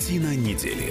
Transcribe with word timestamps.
Картина 0.00 0.34
недели 0.34 0.90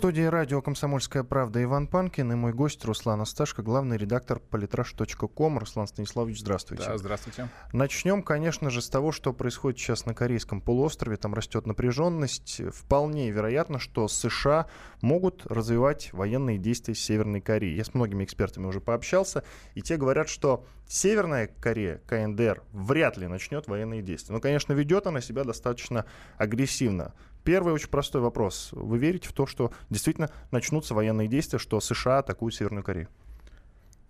студии 0.00 0.22
радио 0.22 0.62
«Комсомольская 0.62 1.22
правда» 1.24 1.62
Иван 1.62 1.86
Панкин 1.86 2.32
и 2.32 2.34
мой 2.34 2.54
гость 2.54 2.82
Руслан 2.86 3.20
Асташко, 3.20 3.60
главный 3.60 3.98
редактор 3.98 4.40
политраж.ком. 4.40 5.58
Руслан 5.58 5.86
Станиславович, 5.88 6.40
здравствуйте. 6.40 6.84
Да, 6.86 6.96
здравствуйте. 6.96 7.50
Начнем, 7.74 8.22
конечно 8.22 8.70
же, 8.70 8.80
с 8.80 8.88
того, 8.88 9.12
что 9.12 9.34
происходит 9.34 9.78
сейчас 9.78 10.06
на 10.06 10.14
Корейском 10.14 10.62
полуострове. 10.62 11.18
Там 11.18 11.34
растет 11.34 11.66
напряженность. 11.66 12.62
Вполне 12.74 13.30
вероятно, 13.30 13.78
что 13.78 14.08
США 14.08 14.68
могут 15.02 15.44
развивать 15.44 16.14
военные 16.14 16.56
действия 16.56 16.94
с 16.94 17.00
Северной 17.00 17.42
Кореей. 17.42 17.76
Я 17.76 17.84
с 17.84 17.92
многими 17.92 18.24
экспертами 18.24 18.64
уже 18.64 18.80
пообщался, 18.80 19.44
и 19.74 19.82
те 19.82 19.98
говорят, 19.98 20.30
что 20.30 20.64
Северная 20.88 21.46
Корея, 21.46 22.00
КНДР, 22.08 22.62
вряд 22.72 23.16
ли 23.16 23.28
начнет 23.28 23.68
военные 23.68 24.02
действия. 24.02 24.34
Но, 24.34 24.40
конечно, 24.40 24.72
ведет 24.72 25.06
она 25.06 25.20
себя 25.20 25.44
достаточно 25.44 26.04
агрессивно. 26.36 27.12
Первый 27.50 27.74
очень 27.74 27.88
простой 27.88 28.20
вопрос. 28.20 28.68
Вы 28.70 28.98
верите 28.98 29.28
в 29.28 29.32
то, 29.32 29.44
что 29.44 29.72
действительно 29.90 30.30
начнутся 30.52 30.94
военные 30.94 31.26
действия, 31.26 31.58
что 31.58 31.80
США 31.80 32.18
атакуют 32.18 32.54
Северную 32.54 32.84
Корею? 32.84 33.08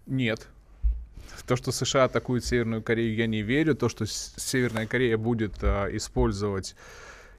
Нет. 0.04 0.46
То, 1.46 1.56
что 1.56 1.72
США 1.72 2.04
атакуют 2.04 2.44
Северную 2.44 2.82
Корею, 2.82 3.14
я 3.14 3.26
не 3.26 3.40
верю. 3.40 3.74
То, 3.74 3.88
что 3.88 4.04
Северная 4.04 4.86
Корея 4.86 5.16
будет 5.16 5.54
а, 5.62 5.86
использовать 5.90 6.76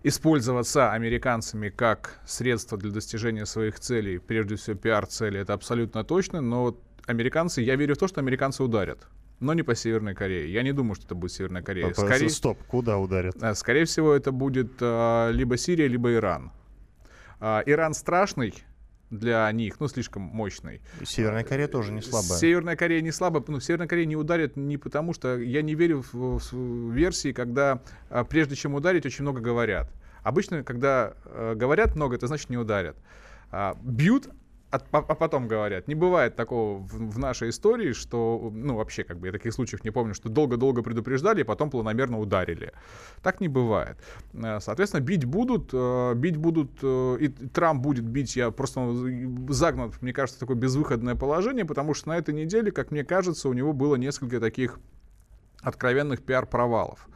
использоваться 0.02 0.92
американцами 0.92 1.70
как 1.70 2.20
средство 2.26 2.80
для 2.80 2.90
достижения 2.90 3.46
своих 3.46 3.80
целей, 3.80 4.18
прежде 4.18 4.56
всего 4.56 4.76
пиар-цели, 4.76 5.40
это 5.40 5.54
абсолютно 5.54 6.04
точно, 6.04 6.42
но 6.42 6.76
американцы, 7.06 7.62
я 7.62 7.76
верю 7.76 7.94
в 7.94 8.00
то, 8.00 8.08
что 8.08 8.22
американцы 8.22 8.64
ударят 8.64 9.06
но 9.42 9.54
не 9.54 9.64
по 9.64 9.76
Северной 9.76 10.14
Корее. 10.16 10.52
Я 10.52 10.64
не 10.64 10.72
думаю, 10.72 10.96
что 10.96 11.06
это 11.06 11.16
будет 11.16 11.34
Северная 11.34 11.64
Корея. 11.64 11.92
Скорее... 11.94 12.30
Стоп, 12.30 12.58
куда 12.68 12.98
ударят? 12.98 13.36
Э, 13.42 13.54
скорее 13.56 13.86
всего, 13.86 14.14
это 14.14 14.32
будет 14.32 14.74
а, 14.80 15.30
либо 15.32 15.58
Сирия, 15.58 15.88
либо 15.88 16.14
Иран. 16.14 16.52
А, 17.40 17.64
Иран 17.66 17.94
страшный, 17.94 18.54
для 19.10 19.52
них, 19.52 19.80
ну, 19.80 19.88
слишком 19.88 20.22
мощный. 20.22 20.80
Северная 21.04 21.44
Корея 21.44 21.68
тоже 21.68 21.92
не 21.92 22.02
слабая. 22.02 22.40
Северная 22.40 22.76
Корея 22.78 23.02
не 23.02 23.12
слабая, 23.12 23.44
но 23.46 23.60
Северная 23.60 23.88
Корея 23.88 24.06
не 24.06 24.16
ударит 24.16 24.56
не 24.56 24.78
потому, 24.78 25.14
что 25.14 25.38
я 25.38 25.62
не 25.62 25.76
верю 25.76 26.04
в, 26.14 26.40
в 26.40 26.92
версии, 26.92 27.34
когда 27.34 27.82
а, 28.10 28.24
прежде 28.24 28.56
чем 28.56 28.74
ударить, 28.76 29.06
очень 29.06 29.24
много 29.24 29.42
говорят. 29.42 29.92
Обычно, 30.24 30.64
когда 30.64 31.14
а, 31.26 31.56
говорят 31.56 31.96
много, 31.96 32.16
это 32.16 32.28
значит 32.28 32.50
не 32.50 32.58
ударят. 32.58 32.96
А, 33.52 33.76
бьют, 33.82 34.30
а, 34.72 34.78
а 34.92 35.16
потом 35.16 35.48
говорят. 35.48 35.88
Не 35.88 35.96
бывает 35.96 36.36
такого 36.36 36.80
в, 36.80 37.20
нашей 37.20 37.50
истории, 37.50 37.92
что, 37.92 38.52
ну, 38.54 38.76
вообще, 38.76 39.04
как 39.04 39.20
бы, 39.20 39.28
я 39.28 39.34
таких 39.34 39.54
случаев 39.54 39.84
не 39.84 39.92
помню, 39.92 40.14
что 40.14 40.30
долго-долго 40.30 40.82
предупреждали, 40.82 41.42
и 41.42 41.44
потом 41.44 41.70
планомерно 41.70 42.20
ударили. 42.20 42.72
Так 43.22 43.42
не 43.42 43.50
бывает. 43.50 43.98
Э, 44.34 44.60
соответственно, 44.62 45.02
бить 45.02 45.26
будут, 45.26 45.72
э, 45.74 46.14
бить 46.16 46.38
будут, 46.38 46.72
э, 46.82 47.18
и 47.20 47.28
Трамп 47.28 47.82
будет 47.82 48.06
бить, 48.06 48.36
я 48.36 48.52
просто 48.52 48.88
загнут, 49.50 50.02
мне 50.02 50.14
кажется, 50.14 50.40
такое 50.40 50.56
безвыходное 50.56 51.16
положение, 51.16 51.66
потому 51.66 51.94
что 51.94 52.10
на 52.10 52.18
этой 52.18 52.34
неделе, 52.34 52.72
как 52.72 52.92
мне 52.92 53.04
кажется, 53.04 53.50
у 53.50 53.54
него 53.54 53.74
было 53.74 53.96
несколько 53.96 54.40
таких 54.40 54.80
откровенных 55.62 56.24
пиар-провалов. 56.24 57.08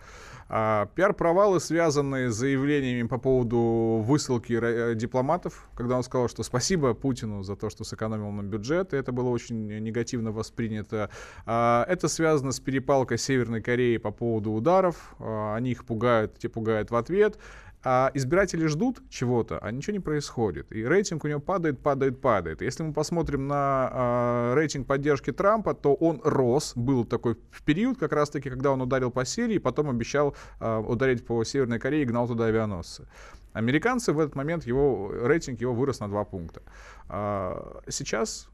А, 0.47 0.87
пиар-провалы, 0.93 1.59
связанные 1.59 2.29
с 2.29 2.35
заявлениями 2.35 3.07
по 3.07 3.17
поводу 3.17 4.03
высылки 4.05 4.53
э, 4.53 4.93
дипломатов, 4.93 5.67
когда 5.75 5.97
он 5.97 6.03
сказал, 6.03 6.29
что 6.29 6.43
спасибо 6.43 6.93
Путину 6.93 7.41
за 7.41 7.55
то, 7.55 7.71
что 7.71 7.83
сэкономил 7.83 8.29
на 8.29 8.43
бюджет, 8.43 8.93
и 8.93 8.97
это 8.97 9.11
было 9.11 9.29
очень 9.29 9.79
негативно 9.79 10.31
воспринято. 10.31 11.09
А, 11.47 11.83
это 11.87 12.07
связано 12.07 12.51
с 12.51 12.59
перепалкой 12.59 13.17
Северной 13.17 13.61
Кореи 13.61 13.97
по 13.97 14.11
поводу 14.11 14.51
ударов. 14.51 15.15
А, 15.19 15.55
они 15.55 15.71
их 15.71 15.83
пугают, 15.83 16.37
те 16.37 16.47
пугают 16.47 16.91
в 16.91 16.95
ответ 16.95 17.39
а 17.87 18.09
избиратели 18.15 18.65
ждут 18.65 18.99
чего-то, 19.09 19.59
а 19.59 19.71
ничего 19.71 19.93
не 19.93 19.99
происходит. 19.99 20.71
И 20.71 20.83
рейтинг 20.83 21.23
у 21.23 21.27
него 21.27 21.39
падает, 21.39 21.79
падает, 21.79 22.19
падает. 22.19 22.63
Если 22.63 22.81
мы 22.81 22.93
посмотрим 22.93 23.47
на 23.47 23.91
э, 23.93 24.53
рейтинг 24.55 24.87
поддержки 24.87 25.31
Трампа, 25.31 25.75
то 25.75 25.93
он 25.93 26.19
рос. 26.23 26.73
Был 26.75 27.05
такой 27.05 27.37
в 27.51 27.61
период, 27.61 27.99
как 27.99 28.11
раз-таки, 28.11 28.49
когда 28.49 28.71
он 28.71 28.81
ударил 28.81 29.11
по 29.11 29.23
Сирии, 29.23 29.59
потом 29.59 29.87
обещал 29.91 30.35
э, 30.59 30.77
ударить 30.77 31.27
по 31.27 31.43
Северной 31.43 31.77
Корее 31.77 32.01
и 32.01 32.05
гнал 32.05 32.27
туда 32.27 32.45
авианосцы. 32.45 33.07
Американцы 33.53 34.13
в 34.13 34.19
этот 34.19 34.35
момент, 34.35 34.65
его 34.65 35.11
рейтинг 35.11 35.61
его 35.61 35.75
вырос 35.75 35.99
на 35.99 36.07
два 36.07 36.25
пункта. 36.25 36.63
А 37.07 37.81
сейчас 37.87 38.49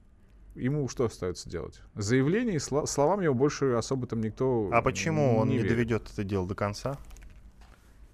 ему 0.55 0.89
что 0.89 1.05
остается 1.05 1.49
делать? 1.49 1.81
Заявление, 1.95 2.59
словам 2.59 3.21
его 3.21 3.33
больше 3.33 3.75
особо 3.77 4.07
там 4.07 4.19
никто 4.19 4.69
А 4.73 4.81
почему 4.81 5.31
не 5.31 5.37
он 5.39 5.47
не 5.47 5.55
верит. 5.55 5.69
доведет 5.69 6.11
это 6.11 6.25
дело 6.25 6.45
до 6.45 6.53
конца? 6.53 6.97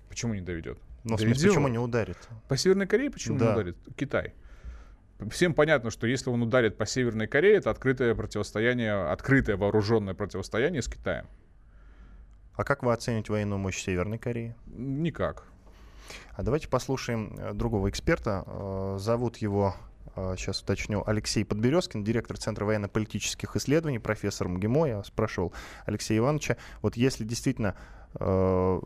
Почему 0.09 0.35
не 0.35 0.41
доведет? 0.41 0.77
Ну, 1.07 1.15
в 1.15 1.21
смысле, 1.21 1.49
почему 1.49 1.67
не 1.69 1.79
ударит? 1.79 2.17
По 2.49 2.57
Северной 2.57 2.85
Корее 2.85 3.09
почему 3.09 3.37
да. 3.37 3.45
не 3.45 3.51
ударит? 3.53 3.77
Китай. 3.95 4.33
Всем 5.31 5.53
понятно, 5.53 5.89
что 5.89 6.05
если 6.05 6.29
он 6.29 6.43
ударит 6.43 6.77
по 6.77 6.85
Северной 6.85 7.27
Корее, 7.27 7.55
это 7.55 7.71
открытое 7.71 8.13
противостояние, 8.13 9.09
открытое 9.09 9.55
вооруженное 9.55 10.13
противостояние 10.13 10.81
с 10.81 10.87
Китаем. 10.87 11.27
А 12.53 12.63
как 12.63 12.83
вы 12.83 12.91
оцените 12.91 13.31
военную 13.31 13.57
мощь 13.57 13.81
Северной 13.81 14.17
Кореи? 14.17 14.55
Никак. 14.65 15.45
А 16.33 16.43
давайте 16.43 16.67
послушаем 16.67 17.35
э, 17.37 17.53
другого 17.53 17.89
эксперта. 17.89 18.43
Э, 18.45 18.97
зовут 18.99 19.37
его 19.37 19.75
сейчас 20.37 20.61
э, 20.61 20.63
уточню, 20.63 21.03
Алексей 21.05 21.45
Подберезкин, 21.45 22.03
директор 22.03 22.37
Центра 22.37 22.65
военно-политических 22.65 23.55
исследований, 23.55 23.99
профессор 23.99 24.47
МГИМО. 24.47 24.87
Я 24.87 25.03
спрашивал 25.03 25.53
Алексея 25.85 26.19
Ивановича, 26.19 26.57
вот 26.81 26.97
если 26.97 27.23
действительно 27.23 27.75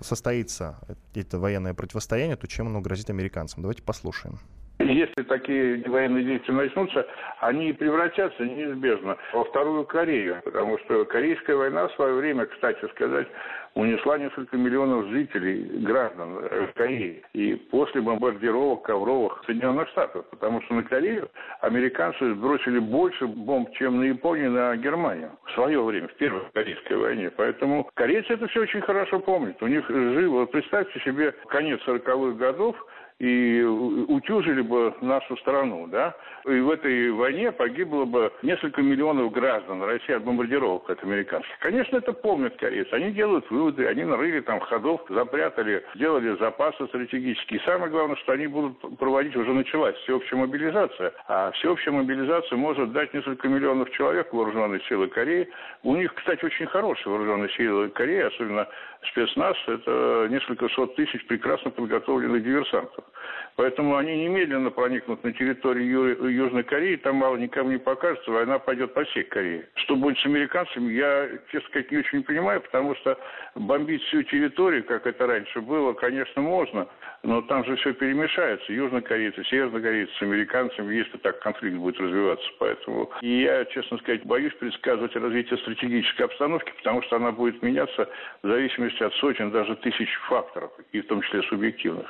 состоится 0.02 0.80
это 1.14 1.40
военное 1.40 1.74
противостояние, 1.74 2.36
то 2.36 2.48
чем 2.48 2.68
оно 2.68 2.82
грозит 2.82 3.10
американцам? 3.10 3.62
Давайте 3.62 3.82
послушаем. 3.84 4.40
Если 4.84 5.24
такие 5.24 5.84
военные 5.88 6.24
действия 6.24 6.54
начнутся, 6.54 7.08
они 7.40 7.74
превратятся 7.74 8.44
неизбежно 8.44 9.18
во 9.34 9.44
Вторую 9.46 9.86
Корею, 9.86 10.42
потому 10.44 10.78
что 10.80 11.06
Корейская 11.06 11.56
война 11.56 11.88
в 11.88 11.94
свое 11.94 12.14
время, 12.16 12.46
кстати 12.46 12.86
сказать, 12.92 13.28
унесла 13.74 14.18
несколько 14.18 14.58
миллионов 14.58 15.08
жителей, 15.08 15.64
граждан 15.86 16.40
Кореи. 16.76 17.24
И 17.34 17.56
после 17.56 18.02
бомбардировок 18.02 18.84
ковровых 18.84 19.44
Соединенных 19.46 19.88
Штатов, 19.90 20.26
потому 20.30 20.62
что 20.64 20.74
на 20.76 20.84
Корею 20.84 21.30
американцы 21.62 22.34
сбросили 22.34 22.80
больше 22.80 23.28
бомб, 23.28 23.72
чем 23.74 24.00
на 24.00 24.04
Японию, 24.04 24.52
на 24.52 24.76
Германию 24.76 25.32
в 25.46 25.52
свое 25.52 25.82
время, 25.82 26.08
в 26.08 26.14
Первой 26.16 26.42
Корейской 26.54 26.98
войне. 26.98 27.32
Поэтому 27.36 27.90
корейцы 27.94 28.34
это 28.34 28.48
все 28.48 28.62
очень 28.62 28.82
хорошо 28.82 29.20
помнят. 29.20 29.62
У 29.62 29.68
них 29.68 29.88
живо, 29.88 30.46
представьте 30.46 31.00
себе, 31.02 31.34
конец 31.48 31.80
40-х 31.88 32.38
годов, 32.38 32.76
и 33.22 33.62
утюжили 33.62 34.62
бы 34.62 34.96
нашу 35.02 35.38
страну, 35.38 35.86
да, 35.86 36.16
и 36.44 36.60
в 36.60 36.72
этой 36.72 37.12
войне 37.12 37.52
погибло 37.52 38.06
бы 38.06 38.32
несколько 38.42 38.82
миллионов 38.82 39.32
граждан 39.32 39.84
России 39.84 40.14
от 40.16 40.24
бомбардировок 40.24 40.90
от 40.90 41.04
американцев. 41.04 41.52
Конечно, 41.60 41.98
это 41.98 42.14
помнят 42.14 42.56
корейцы. 42.58 42.92
Они 42.92 43.12
делают 43.12 43.48
выводы, 43.52 43.86
они 43.86 44.06
нарыли 44.06 44.40
там 44.40 44.60
ходов, 44.62 45.02
запрятали, 45.08 45.84
сделали 45.94 46.36
запасы 46.40 46.88
стратегические. 46.88 47.60
И 47.60 47.64
самое 47.64 47.92
главное, 47.92 48.16
что 48.16 48.32
они 48.32 48.48
будут 48.48 48.80
проводить, 48.98 49.36
уже 49.36 49.54
началась 49.54 49.96
всеобщая 49.98 50.38
мобилизация. 50.38 51.14
А 51.28 51.52
всеобщая 51.52 51.92
мобилизация 51.92 52.58
может 52.58 52.92
дать 52.92 53.14
несколько 53.14 53.48
миллионов 53.48 53.92
человек 53.92 54.34
вооруженной 54.34 54.82
силы 54.90 55.10
Кореи. 55.10 55.48
У 55.84 55.96
них, 55.96 56.12
кстати, 56.16 56.44
очень 56.44 56.66
хорошие 56.66 57.12
вооруженные 57.12 57.50
силы 57.50 57.90
Кореи, 57.90 58.22
особенно 58.22 58.68
спецназ. 59.10 59.58
Это 59.68 60.28
несколько 60.30 60.70
сот 60.70 60.96
тысяч 60.96 61.26
прекрасно 61.28 61.72
подготовленных 61.72 62.44
диверсантов. 62.44 63.04
Поэтому 63.62 63.96
они 63.96 64.24
немедленно 64.24 64.72
проникнут 64.72 65.24
на 65.24 65.34
территорию 65.34 66.28
Южной 66.32 66.64
Кореи, 66.64 66.96
там 66.96 67.18
мало 67.18 67.38
никому 67.38 67.70
не 67.70 67.78
покажется, 67.78 68.32
война 68.32 68.58
пойдет 68.58 68.96
по 68.96 69.04
всей 69.04 69.24
Корее. 69.24 69.70
Что 69.76 69.96
будет 69.96 70.18
с 70.18 70.26
американцами, 70.26 70.92
я, 70.94 71.30
честно 71.52 71.70
сказать, 71.70 71.92
не 71.92 72.00
очень 72.00 72.18
не 72.18 72.24
понимаю, 72.24 72.62
потому 72.62 72.96
что 72.96 73.20
бомбить 73.54 74.02
всю 74.06 74.24
территорию, 74.24 74.84
как 74.84 75.06
это 75.06 75.28
раньше 75.28 75.62
было, 75.62 75.94
конечно, 75.94 76.42
можно, 76.42 76.88
но 77.22 77.44
там 77.44 77.64
же 77.66 77.76
все 77.76 77.94
перемешается. 77.94 78.74
Южнокорейцы, 78.74 79.44
севернокорейцы 79.44 80.12
с 80.12 80.22
американцами, 80.24 80.96
если 80.96 81.18
так 81.18 81.40
конфликт 81.42 81.78
будет 81.78 82.00
развиваться. 82.00 82.50
Поэтому 82.58 83.12
и 83.22 83.44
я, 83.44 83.64
честно 83.66 84.00
сказать, 84.00 84.26
боюсь 84.26 84.54
предсказывать 84.56 85.16
развитие 85.16 85.60
стратегической 85.60 86.26
обстановки, 86.26 86.74
потому 86.78 87.04
что 87.04 87.18
она 87.18 87.32
будет 87.32 87.62
меняться 87.62 88.10
в 88.42 88.48
зависимости 88.48 89.04
от 89.04 89.14
сотен, 89.18 89.52
даже 89.52 89.76
тысяч 89.76 90.10
факторов, 90.28 90.72
и 90.94 91.02
в 91.02 91.06
том 91.06 91.22
числе 91.22 91.44
субъективных. 91.44 92.10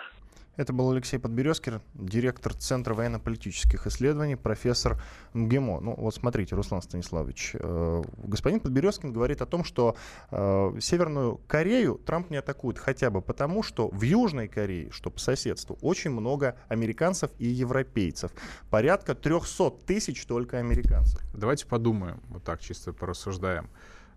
Это 0.57 0.73
был 0.73 0.91
Алексей 0.91 1.17
Подберезкин, 1.17 1.81
директор 1.93 2.53
Центра 2.53 2.93
военно-политических 2.93 3.87
исследований, 3.87 4.35
профессор 4.35 5.01
МГИМО. 5.33 5.79
Ну 5.79 5.95
вот 5.95 6.13
смотрите, 6.13 6.55
Руслан 6.55 6.81
Станиславович, 6.81 7.51
э, 7.53 8.03
господин 8.17 8.59
Подберезкин 8.59 9.13
говорит 9.13 9.41
о 9.41 9.45
том, 9.45 9.63
что 9.63 9.95
э, 10.29 10.73
Северную 10.81 11.39
Корею 11.47 12.01
Трамп 12.05 12.31
не 12.31 12.37
атакует 12.37 12.77
хотя 12.79 13.09
бы 13.09 13.21
потому, 13.21 13.63
что 13.63 13.87
в 13.87 14.01
Южной 14.01 14.49
Корее, 14.49 14.91
что 14.91 15.09
по 15.09 15.19
соседству, 15.19 15.77
очень 15.81 16.11
много 16.11 16.57
американцев 16.67 17.31
и 17.39 17.47
европейцев. 17.47 18.31
Порядка 18.69 19.15
300 19.15 19.71
тысяч 19.85 20.25
только 20.25 20.57
американцев. 20.57 21.21
Давайте 21.33 21.65
подумаем, 21.65 22.19
вот 22.27 22.43
так 22.43 22.59
чисто 22.59 22.91
порассуждаем. 22.91 23.69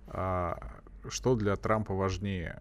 А, 0.09 0.59
что 1.09 1.37
для 1.37 1.55
Трампа 1.55 1.95
важнее? 1.95 2.61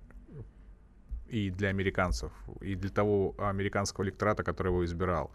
И 1.33 1.49
для 1.49 1.69
американцев, 1.69 2.31
и 2.61 2.75
для 2.75 2.91
того 2.91 3.33
американского 3.39 4.05
электората, 4.05 4.43
который 4.43 4.67
его 4.67 4.85
избирал, 4.85 5.31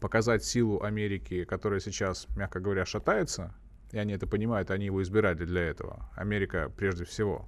показать 0.00 0.44
силу 0.44 0.82
Америки, 0.82 1.44
которая 1.44 1.78
сейчас, 1.80 2.26
мягко 2.36 2.58
говоря, 2.58 2.86
шатается, 2.86 3.54
и 3.92 3.98
они 3.98 4.14
это 4.14 4.26
понимают, 4.26 4.70
они 4.70 4.86
его 4.86 5.02
избирали 5.02 5.44
для 5.44 5.60
этого. 5.60 6.08
Америка 6.16 6.72
прежде 6.74 7.04
всего. 7.04 7.46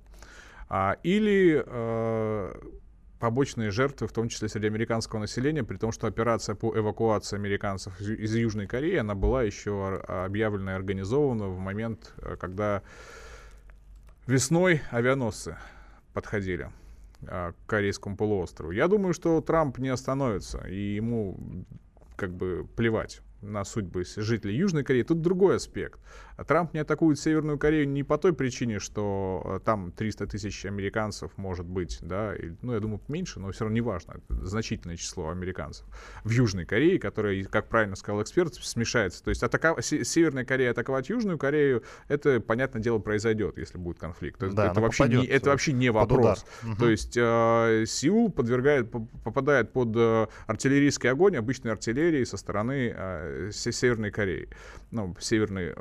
А, 0.68 0.98
или 1.02 1.64
э, 1.64 2.54
побочные 3.18 3.70
жертвы, 3.70 4.06
в 4.06 4.12
том 4.12 4.28
числе 4.28 4.50
среди 4.50 4.66
американского 4.66 5.20
населения, 5.20 5.64
при 5.64 5.78
том, 5.78 5.90
что 5.90 6.06
операция 6.06 6.54
по 6.54 6.78
эвакуации 6.78 7.36
американцев 7.36 7.98
из, 8.00 8.10
из 8.10 8.34
Южной 8.34 8.66
Кореи, 8.66 8.96
она 8.96 9.14
была 9.14 9.42
еще 9.42 9.96
объявлена 10.06 10.72
и 10.72 10.76
организована 10.76 11.46
в 11.46 11.58
момент, 11.58 12.12
э, 12.18 12.36
когда 12.36 12.82
весной 14.26 14.82
авианосцы 14.90 15.56
подходили 16.12 16.70
к 17.20 17.54
Корейскому 17.66 18.16
полуострову. 18.16 18.72
Я 18.72 18.88
думаю, 18.88 19.14
что 19.14 19.40
Трамп 19.40 19.78
не 19.78 19.88
остановится, 19.88 20.58
и 20.66 20.94
ему 20.94 21.38
как 22.16 22.32
бы 22.34 22.66
плевать 22.76 23.22
на 23.40 23.64
судьбы 23.64 24.04
жителей 24.04 24.56
Южной 24.56 24.84
Кореи. 24.84 25.02
Тут 25.02 25.20
другой 25.20 25.56
аспект. 25.56 26.00
А 26.36 26.44
Трамп 26.44 26.74
не 26.74 26.80
атакует 26.80 27.18
Северную 27.18 27.58
Корею 27.58 27.88
не 27.88 28.02
по 28.02 28.18
той 28.18 28.32
причине, 28.32 28.78
что 28.78 29.42
э, 29.44 29.60
там 29.64 29.92
300 29.92 30.26
тысяч 30.26 30.64
американцев 30.64 31.30
может 31.36 31.66
быть, 31.66 31.98
да, 32.02 32.34
и, 32.34 32.52
ну, 32.62 32.74
я 32.74 32.80
думаю, 32.80 33.00
меньше, 33.08 33.38
но 33.38 33.50
все 33.52 33.64
равно 33.64 33.74
не 33.74 33.80
важно, 33.80 34.14
это 34.16 34.46
значительное 34.46 34.96
число 34.96 35.28
американцев 35.28 35.86
в 36.24 36.30
Южной 36.30 36.64
Корее, 36.64 36.98
которая, 36.98 37.44
как 37.44 37.68
правильно 37.68 37.96
сказал 37.96 38.22
эксперт, 38.22 38.54
смешается. 38.54 39.22
То 39.22 39.30
есть 39.30 39.42
атака... 39.42 39.76
Северная 39.80 40.44
Корея 40.44 40.72
атаковать 40.72 41.08
Южную 41.08 41.38
Корею, 41.38 41.84
это, 42.08 42.40
понятное 42.40 42.82
дело, 42.82 42.98
произойдет, 42.98 43.58
если 43.58 43.78
будет 43.78 43.98
конфликт. 43.98 44.40
Да, 44.40 44.70
это, 44.70 44.80
вообще 44.80 45.08
не, 45.08 45.24
это 45.26 45.50
вообще 45.50 45.72
не 45.72 45.90
вопрос. 45.90 46.44
Угу. 46.62 46.76
То 46.76 46.90
есть 46.90 47.16
э, 47.16 47.84
Сеул 47.86 48.30
подвергает, 48.30 48.90
попадает 48.90 49.72
под 49.72 49.94
э, 49.96 50.26
артиллерийский 50.46 51.10
огонь 51.10 51.36
обычной 51.36 51.72
артиллерии 51.72 52.24
со 52.24 52.36
стороны 52.36 52.92
э, 52.94 53.50
Северной 53.52 54.10
Кореи, 54.10 54.48
ну, 54.90 55.14
северный 55.20 55.72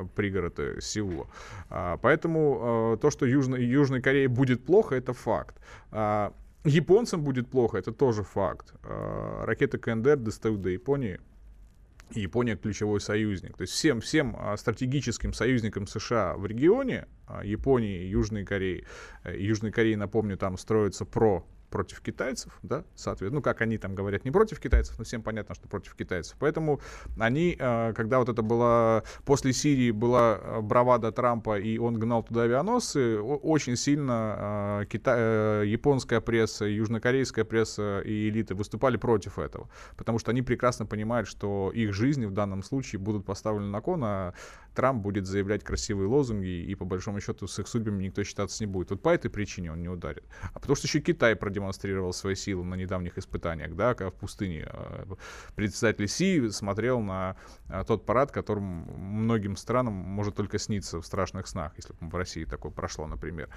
пригород 0.50 0.54
пригороды 0.54 0.82
Сеула. 0.82 1.28
А, 1.70 1.98
поэтому 1.98 2.60
а, 2.94 2.98
то, 2.98 3.10
что 3.12 3.26
Южной, 3.26 3.64
Южной 3.64 4.02
Корее 4.02 4.28
будет 4.28 4.66
плохо, 4.66 4.96
это 4.96 5.14
факт. 5.14 5.58
А, 5.92 6.34
японцам 6.66 7.24
будет 7.24 7.50
плохо, 7.50 7.78
это 7.78 7.92
тоже 7.92 8.24
факт. 8.24 8.74
Ракеты 8.84 9.78
КНДР 9.78 10.18
достают 10.18 10.62
до 10.62 10.70
Японии. 10.70 11.20
Япония 12.12 12.56
ключевой 12.56 13.02
союзник. 13.02 13.58
То 13.58 13.64
есть 13.64 13.74
всем, 13.74 14.00
всем 14.00 14.38
стратегическим 14.58 15.34
союзникам 15.34 15.88
США 15.88 16.36
в 16.36 16.46
регионе, 16.46 17.08
Японии, 17.44 18.04
Южной 18.04 18.46
Кореи, 18.46 18.86
э, 19.24 19.36
Южной 19.40 19.72
Кореи, 19.72 19.96
напомню, 19.96 20.38
там 20.38 20.58
строится 20.58 21.06
про 21.06 21.44
против 21.74 22.02
китайцев, 22.02 22.60
да, 22.62 22.84
соответственно, 22.94 23.40
ну, 23.40 23.42
как 23.42 23.62
они 23.62 23.80
там 23.80 23.96
говорят, 23.96 24.26
не 24.26 24.32
против 24.32 24.60
китайцев, 24.60 25.00
но 25.00 25.04
всем 25.04 25.24
понятно, 25.24 25.56
что 25.56 25.68
против 25.68 25.96
китайцев. 25.96 26.36
Поэтому 26.40 26.80
они, 27.20 27.56
э, 27.60 27.94
когда 27.96 28.20
вот 28.20 28.30
это 28.30 28.44
было, 28.44 29.04
после 29.26 29.54
Сирии 29.54 29.90
была 29.90 30.40
э, 30.40 30.62
бравада 30.62 31.12
Трампа, 31.12 31.58
и 31.58 31.80
он 31.80 32.00
гнал 32.00 32.22
туда 32.22 32.44
авианосцы, 32.44 33.20
очень 33.20 33.76
сильно 33.76 34.82
э, 34.82 34.86
Китай, 34.86 35.68
японская 35.68 36.22
пресса, 36.22 36.66
южнокорейская 36.66 37.44
пресса 37.44 38.02
и 38.06 38.30
элиты 38.30 38.54
выступали 38.54 38.98
против 38.98 39.40
этого, 39.40 39.68
потому 39.98 40.20
что 40.20 40.30
они 40.30 40.44
прекрасно 40.44 40.86
понимают, 40.86 41.28
что 41.28 41.72
их 41.74 41.92
жизни 41.94 42.28
в 42.28 42.34
данном 42.34 42.62
случае 42.62 43.00
будут 43.00 43.26
поставлены 43.26 43.72
на 43.72 43.82
кон, 43.82 44.04
а 44.04 44.34
Трамп 44.74 45.02
будет 45.02 45.26
заявлять 45.26 45.64
красивые 45.64 46.08
лозунги, 46.08 46.48
и 46.48 46.76
по 46.76 46.86
большому 46.86 47.20
счету 47.20 47.48
с 47.48 47.60
их 47.60 47.68
судьбами 47.68 48.04
никто 48.04 48.24
считаться 48.24 48.64
не 48.64 48.68
будет. 48.68 48.92
Вот 48.92 49.02
по 49.02 49.10
этой 49.10 49.30
причине 49.30 49.72
он 49.72 49.82
не 49.82 49.90
ударит. 49.90 50.24
А 50.54 50.60
потому 50.60 50.76
что 50.76 50.88
еще 50.88 51.00
Китай 51.00 51.36
продемонстрировал 51.36 52.14
свои 52.14 52.36
силы 52.36 52.64
на 52.64 52.76
недавних 52.76 53.18
испытаниях, 53.18 53.76
да, 53.76 53.94
когда 53.94 54.10
в 54.10 54.16
пустыне 54.16 54.68
э, 54.72 55.06
председатель 55.56 56.08
Си 56.08 56.50
смотрел 56.50 57.00
на 57.00 57.36
э, 57.70 57.84
тот 57.88 58.06
парад, 58.06 58.32
которым 58.32 58.64
многим 58.64 59.56
странам 59.56 59.94
может 59.94 60.36
только 60.36 60.58
сниться 60.58 61.00
в 61.00 61.06
страшных 61.06 61.48
снах, 61.48 61.74
если 61.78 61.94
бы 61.94 62.10
в 62.10 62.16
России 62.16 62.46
такое 62.46 62.72
прошло, 62.72 63.08
например. 63.08 63.50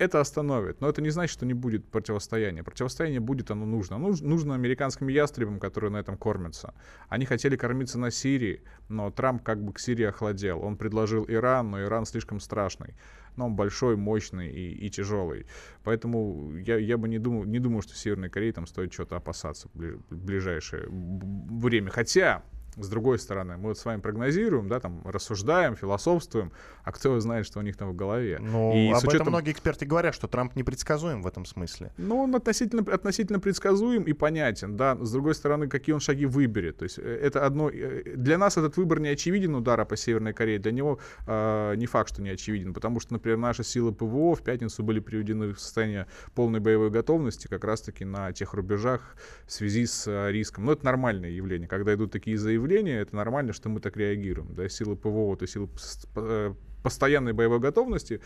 Это 0.00 0.18
остановит. 0.18 0.80
Но 0.80 0.88
это 0.88 1.02
не 1.02 1.10
значит, 1.10 1.30
что 1.30 1.44
не 1.44 1.52
будет 1.52 1.86
противостояния. 1.90 2.62
Противостояние 2.62 3.20
будет, 3.20 3.50
оно 3.50 3.66
нужно. 3.66 3.96
Оно 3.96 4.14
нужно 4.22 4.54
американским 4.54 5.08
ястребам, 5.08 5.60
которые 5.60 5.90
на 5.90 5.98
этом 5.98 6.16
кормятся. 6.16 6.72
Они 7.10 7.26
хотели 7.26 7.54
кормиться 7.54 7.98
на 7.98 8.10
Сирии, 8.10 8.62
но 8.88 9.10
Трамп 9.10 9.42
как 9.42 9.62
бы 9.62 9.74
к 9.74 9.78
Сирии 9.78 10.06
охладел. 10.06 10.64
Он 10.64 10.78
предложил 10.78 11.26
Иран, 11.28 11.72
но 11.72 11.82
Иран 11.82 12.06
слишком 12.06 12.40
страшный. 12.40 12.94
Но 13.36 13.44
он 13.44 13.56
большой, 13.56 13.96
мощный 13.96 14.50
и, 14.50 14.86
и 14.86 14.88
тяжелый. 14.88 15.44
Поэтому 15.84 16.56
я, 16.56 16.78
я 16.78 16.96
бы 16.96 17.06
не 17.06 17.18
думал, 17.18 17.44
не 17.44 17.58
думал, 17.58 17.82
что 17.82 17.94
Северной 17.94 18.30
Корее 18.30 18.54
там 18.54 18.66
стоит 18.66 18.94
что-то 18.94 19.16
опасаться 19.16 19.68
в 19.74 20.14
ближайшее 20.14 20.88
время. 20.88 21.90
Хотя 21.90 22.42
с 22.76 22.88
другой 22.88 23.18
стороны, 23.18 23.56
мы 23.56 23.68
вот 23.68 23.78
с 23.78 23.84
вами 23.84 24.00
прогнозируем, 24.00 24.68
да, 24.68 24.80
там 24.80 25.02
рассуждаем, 25.04 25.76
философствуем, 25.76 26.52
а 26.84 26.92
кто 26.92 27.18
знает, 27.20 27.46
что 27.46 27.58
у 27.58 27.62
них 27.62 27.76
там 27.76 27.90
в 27.90 27.96
голове. 27.96 28.38
Ну, 28.40 28.74
и 28.74 28.90
об 28.90 28.98
учетом... 28.98 29.14
этом 29.14 29.28
многие 29.28 29.52
эксперты 29.52 29.86
говорят, 29.86 30.14
что 30.14 30.28
Трамп 30.28 30.56
непредсказуем 30.56 31.22
в 31.22 31.26
этом 31.26 31.44
смысле. 31.44 31.92
Ну, 31.98 32.18
он 32.18 32.34
относительно, 32.34 32.82
относительно 32.92 33.40
предсказуем 33.40 34.04
и 34.04 34.12
понятен, 34.12 34.76
да. 34.76 34.96
С 35.00 35.12
другой 35.12 35.34
стороны, 35.34 35.68
какие 35.68 35.94
он 35.94 36.00
шаги 36.00 36.26
выберет. 36.26 36.78
То 36.78 36.84
есть 36.84 36.98
э, 36.98 37.02
это 37.02 37.44
одно... 37.44 37.70
Э, 37.70 38.16
для 38.16 38.38
нас 38.38 38.56
этот 38.56 38.76
выбор 38.76 39.00
не 39.00 39.08
очевиден, 39.08 39.54
удара 39.54 39.84
по 39.84 39.96
Северной 39.96 40.32
Корее. 40.32 40.58
Для 40.58 40.72
него 40.72 40.98
э, 41.26 41.74
не 41.76 41.86
факт, 41.86 42.12
что 42.12 42.22
не 42.22 42.30
очевиден, 42.30 42.72
потому 42.72 43.00
что, 43.00 43.12
например, 43.12 43.38
наши 43.38 43.64
силы 43.64 43.92
ПВО 43.92 44.34
в 44.34 44.42
пятницу 44.42 44.82
были 44.82 45.00
приведены 45.00 45.52
в 45.52 45.60
состояние 45.60 46.06
полной 46.34 46.60
боевой 46.60 46.90
готовности 46.90 47.48
как 47.48 47.64
раз-таки 47.64 48.04
на 48.04 48.32
тех 48.32 48.54
рубежах 48.54 49.16
в 49.46 49.52
связи 49.52 49.86
с 49.86 50.06
э, 50.06 50.32
риском. 50.32 50.64
Но 50.64 50.72
это 50.72 50.84
нормальное 50.84 51.30
явление. 51.30 51.68
Когда 51.68 51.94
идут 51.94 52.12
такие 52.12 52.38
заявления, 52.38 52.59
заявление, 52.60 53.00
это 53.00 53.16
нормально, 53.16 53.52
что 53.52 53.68
мы 53.68 53.80
так 53.80 53.96
реагируем. 53.96 54.54
Да, 54.54 54.68
силы 54.68 54.96
ПВО, 54.96 55.36
то 55.36 55.46
силы 55.46 55.68
э, 56.16 56.54
постоянной 56.82 57.32
боевой 57.32 57.58
готовности, 57.58 58.20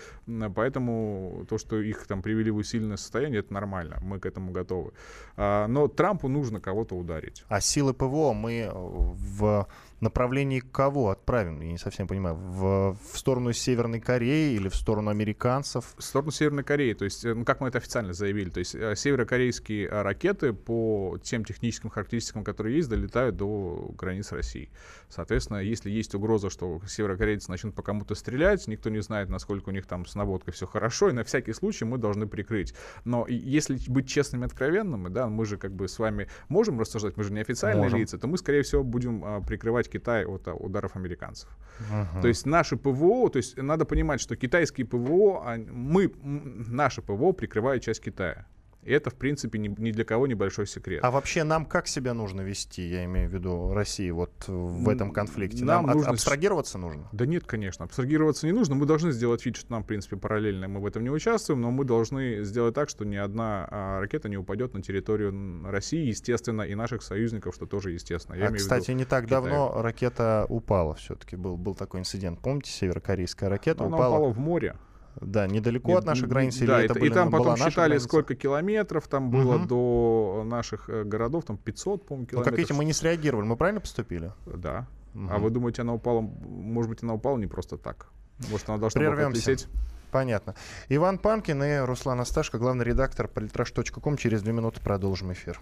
поэтому 0.54 1.44
то, 1.48 1.58
что 1.58 1.80
их 1.80 2.06
там 2.06 2.22
привели 2.22 2.50
в 2.50 2.56
усиленное 2.56 2.96
состояние, 2.96 3.40
это 3.40 3.52
нормально, 3.52 3.98
мы 4.02 4.18
к 4.18 4.26
этому 4.26 4.52
готовы. 4.52 4.92
А, 5.36 5.66
но 5.66 5.88
Трампу 5.88 6.28
нужно 6.28 6.60
кого-то 6.60 6.94
ударить. 6.94 7.44
А 7.48 7.60
силы 7.60 7.94
ПВО 7.94 8.32
мы 8.32 8.70
в 8.72 9.66
направлении 10.00 10.60
кого 10.60 11.10
отправим? 11.10 11.60
Я 11.60 11.72
не 11.72 11.78
совсем 11.78 12.06
понимаю. 12.06 12.36
В, 12.36 12.98
в 13.12 13.18
сторону 13.18 13.52
Северной 13.52 14.00
Кореи 14.00 14.54
или 14.54 14.68
в 14.68 14.74
сторону 14.74 15.10
американцев? 15.10 15.94
В 15.96 16.02
сторону 16.02 16.30
Северной 16.30 16.64
Кореи. 16.64 16.94
То 16.94 17.04
есть, 17.04 17.24
э, 17.24 17.34
ну, 17.34 17.44
как 17.44 17.60
мы 17.60 17.68
это 17.68 17.78
официально 17.78 18.12
заявили, 18.12 18.50
то 18.50 18.58
есть 18.58 18.74
э, 18.74 18.94
северокорейские 18.96 19.88
э, 19.88 20.02
ракеты 20.02 20.52
по 20.52 21.18
тем 21.22 21.44
техническим 21.44 21.90
характеристикам, 21.90 22.44
которые 22.44 22.76
есть, 22.76 22.88
долетают 22.88 23.36
до 23.36 23.92
границ 23.96 24.32
России. 24.32 24.70
Соответственно, 25.08 25.58
если 25.58 25.90
есть 25.90 26.14
угроза, 26.14 26.50
что 26.50 26.80
северокорейцы 26.86 27.50
начнут 27.50 27.74
по 27.74 27.82
кому-то 27.82 28.14
стрелять, 28.14 28.66
никто 28.66 28.90
не 28.90 29.00
знает, 29.00 29.28
насколько 29.28 29.68
у 29.68 29.72
них 29.72 29.86
там 29.86 30.06
с 30.06 30.14
наводкой 30.14 30.52
все 30.52 30.66
хорошо, 30.66 31.10
и 31.10 31.12
на 31.12 31.24
всякий 31.24 31.52
случай 31.52 31.84
мы 31.84 31.98
должны 31.98 32.26
прикрыть. 32.26 32.74
Но 33.04 33.26
если 33.28 33.78
быть 33.88 34.08
честными, 34.08 34.44
откровенными, 34.44 35.08
да, 35.08 35.28
мы 35.28 35.44
же 35.46 35.56
как 35.56 35.72
бы 35.72 35.88
с 35.88 35.98
вами 35.98 36.28
можем 36.48 36.80
рассуждать, 36.80 37.16
мы 37.16 37.24
же 37.24 37.32
не 37.32 37.40
официальные 37.40 37.84
можем. 37.84 38.00
лица, 38.00 38.18
то 38.18 38.26
мы, 38.26 38.38
скорее 38.38 38.62
всего, 38.62 38.82
будем 38.82 39.24
а, 39.24 39.40
прикрывать 39.84 39.88
Китай 39.88 40.24
от 40.24 40.48
а, 40.48 40.54
ударов 40.54 40.96
американцев. 40.96 41.48
Uh-huh. 41.80 42.22
То 42.22 42.28
есть 42.28 42.46
наши 42.46 42.76
ПВО, 42.76 43.28
то 43.30 43.38
есть 43.38 43.56
надо 43.56 43.84
понимать, 43.84 44.20
что 44.20 44.36
китайские 44.36 44.86
ПВО, 44.86 45.42
а, 45.44 45.56
мы, 45.56 46.12
наше 46.22 47.02
ПВО 47.02 47.32
прикрывает 47.32 47.82
часть 47.82 48.02
Китая. 48.02 48.46
И 48.84 48.92
это, 48.92 49.10
в 49.10 49.14
принципе, 49.14 49.58
ни, 49.58 49.68
ни 49.68 49.92
для 49.92 50.04
кого 50.04 50.26
небольшой 50.26 50.66
секрет. 50.66 51.00
А 51.02 51.10
вообще 51.10 51.44
нам 51.44 51.64
как 51.64 51.86
себя 51.86 52.14
нужно 52.14 52.42
вести, 52.42 52.82
я 52.82 53.04
имею 53.04 53.28
в 53.28 53.32
виду 53.32 53.72
России, 53.72 54.10
вот 54.10 54.32
в 54.46 54.88
этом 54.88 55.12
конфликте? 55.12 55.64
Нам, 55.64 55.86
нам 55.86 55.96
нужно... 55.96 56.12
абстрагироваться 56.12 56.78
нужно? 56.78 57.08
Да 57.12 57.26
нет, 57.26 57.44
конечно, 57.44 57.84
абстрагироваться 57.84 58.46
не 58.46 58.52
нужно. 58.52 58.74
Мы 58.74 58.86
должны 58.86 59.12
сделать 59.12 59.44
вид, 59.46 59.56
что 59.56 59.72
нам, 59.72 59.84
в 59.84 59.86
принципе, 59.86 60.16
параллельно 60.16 60.68
мы 60.68 60.80
в 60.80 60.86
этом 60.86 61.02
не 61.02 61.10
участвуем, 61.10 61.60
но 61.60 61.70
мы 61.70 61.84
должны 61.84 62.44
сделать 62.44 62.74
так, 62.74 62.88
что 62.88 63.04
ни 63.04 63.16
одна 63.16 63.66
а, 63.70 64.00
ракета 64.00 64.28
не 64.28 64.36
упадет 64.36 64.74
на 64.74 64.82
территорию 64.82 65.64
России, 65.64 66.06
естественно, 66.06 66.62
и 66.62 66.74
наших 66.74 67.02
союзников, 67.02 67.54
что 67.54 67.66
тоже 67.66 67.92
естественно. 67.92 68.36
Я 68.36 68.48
а, 68.48 68.52
кстати, 68.52 68.90
не 68.90 69.04
так 69.04 69.24
Китай. 69.24 69.40
давно 69.40 69.80
ракета 69.80 70.46
упала 70.48 70.94
все-таки. 70.94 71.36
Был, 71.36 71.56
был 71.56 71.74
такой 71.74 72.00
инцидент. 72.00 72.40
Помните, 72.40 72.70
северокорейская 72.70 73.48
ракета 73.48 73.84
Она 73.84 73.96
упала? 73.96 74.16
упала 74.16 74.32
в 74.32 74.38
море. 74.38 74.76
Да, 75.20 75.46
недалеко 75.46 75.90
Нет, 75.90 75.98
от 76.00 76.04
нашей 76.06 76.28
границы. 76.28 76.66
Да, 76.66 76.78
или 76.78 76.86
это, 76.86 76.94
были, 76.98 77.10
и 77.10 77.14
там 77.14 77.30
потом 77.30 77.56
считали, 77.56 77.90
граница? 77.90 78.06
сколько 78.06 78.34
километров 78.34 79.06
там 79.08 79.30
было 79.30 79.56
угу. 79.56 79.66
до 79.66 80.42
наших 80.44 80.88
э, 80.88 81.04
городов, 81.04 81.44
там 81.44 81.56
500, 81.56 82.06
по-моему, 82.06 82.26
километров. 82.26 82.46
Ну, 82.46 82.50
как 82.50 82.58
видите, 82.58 82.74
мы 82.74 82.84
не 82.84 82.92
среагировали, 82.92 83.46
мы 83.46 83.56
правильно 83.56 83.80
поступили? 83.80 84.32
Да. 84.46 84.86
Угу. 85.14 85.28
А 85.30 85.38
вы 85.38 85.50
думаете, 85.50 85.82
она 85.82 85.94
упала, 85.94 86.20
может 86.20 86.88
быть, 86.88 87.02
она 87.02 87.14
упала 87.14 87.38
не 87.38 87.46
просто 87.46 87.78
так? 87.78 88.08
Может, 88.50 88.68
она 88.68 88.78
должна 88.78 89.00
была 89.00 89.28
лететь? 89.28 89.68
Понятно. 90.10 90.54
Иван 90.88 91.18
Панкин 91.18 91.62
и 91.64 91.78
Руслан 91.78 92.20
Асташко, 92.20 92.58
главный 92.58 92.84
редактор 92.84 93.26
политраж.ком. 93.26 94.16
Через 94.16 94.42
две 94.42 94.52
минуты 94.52 94.80
продолжим 94.80 95.32
эфир. 95.32 95.60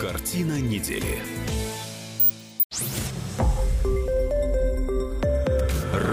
Картина 0.00 0.60
недели. 0.60 1.20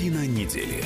Картина 0.00 0.26
недели. 0.26 0.82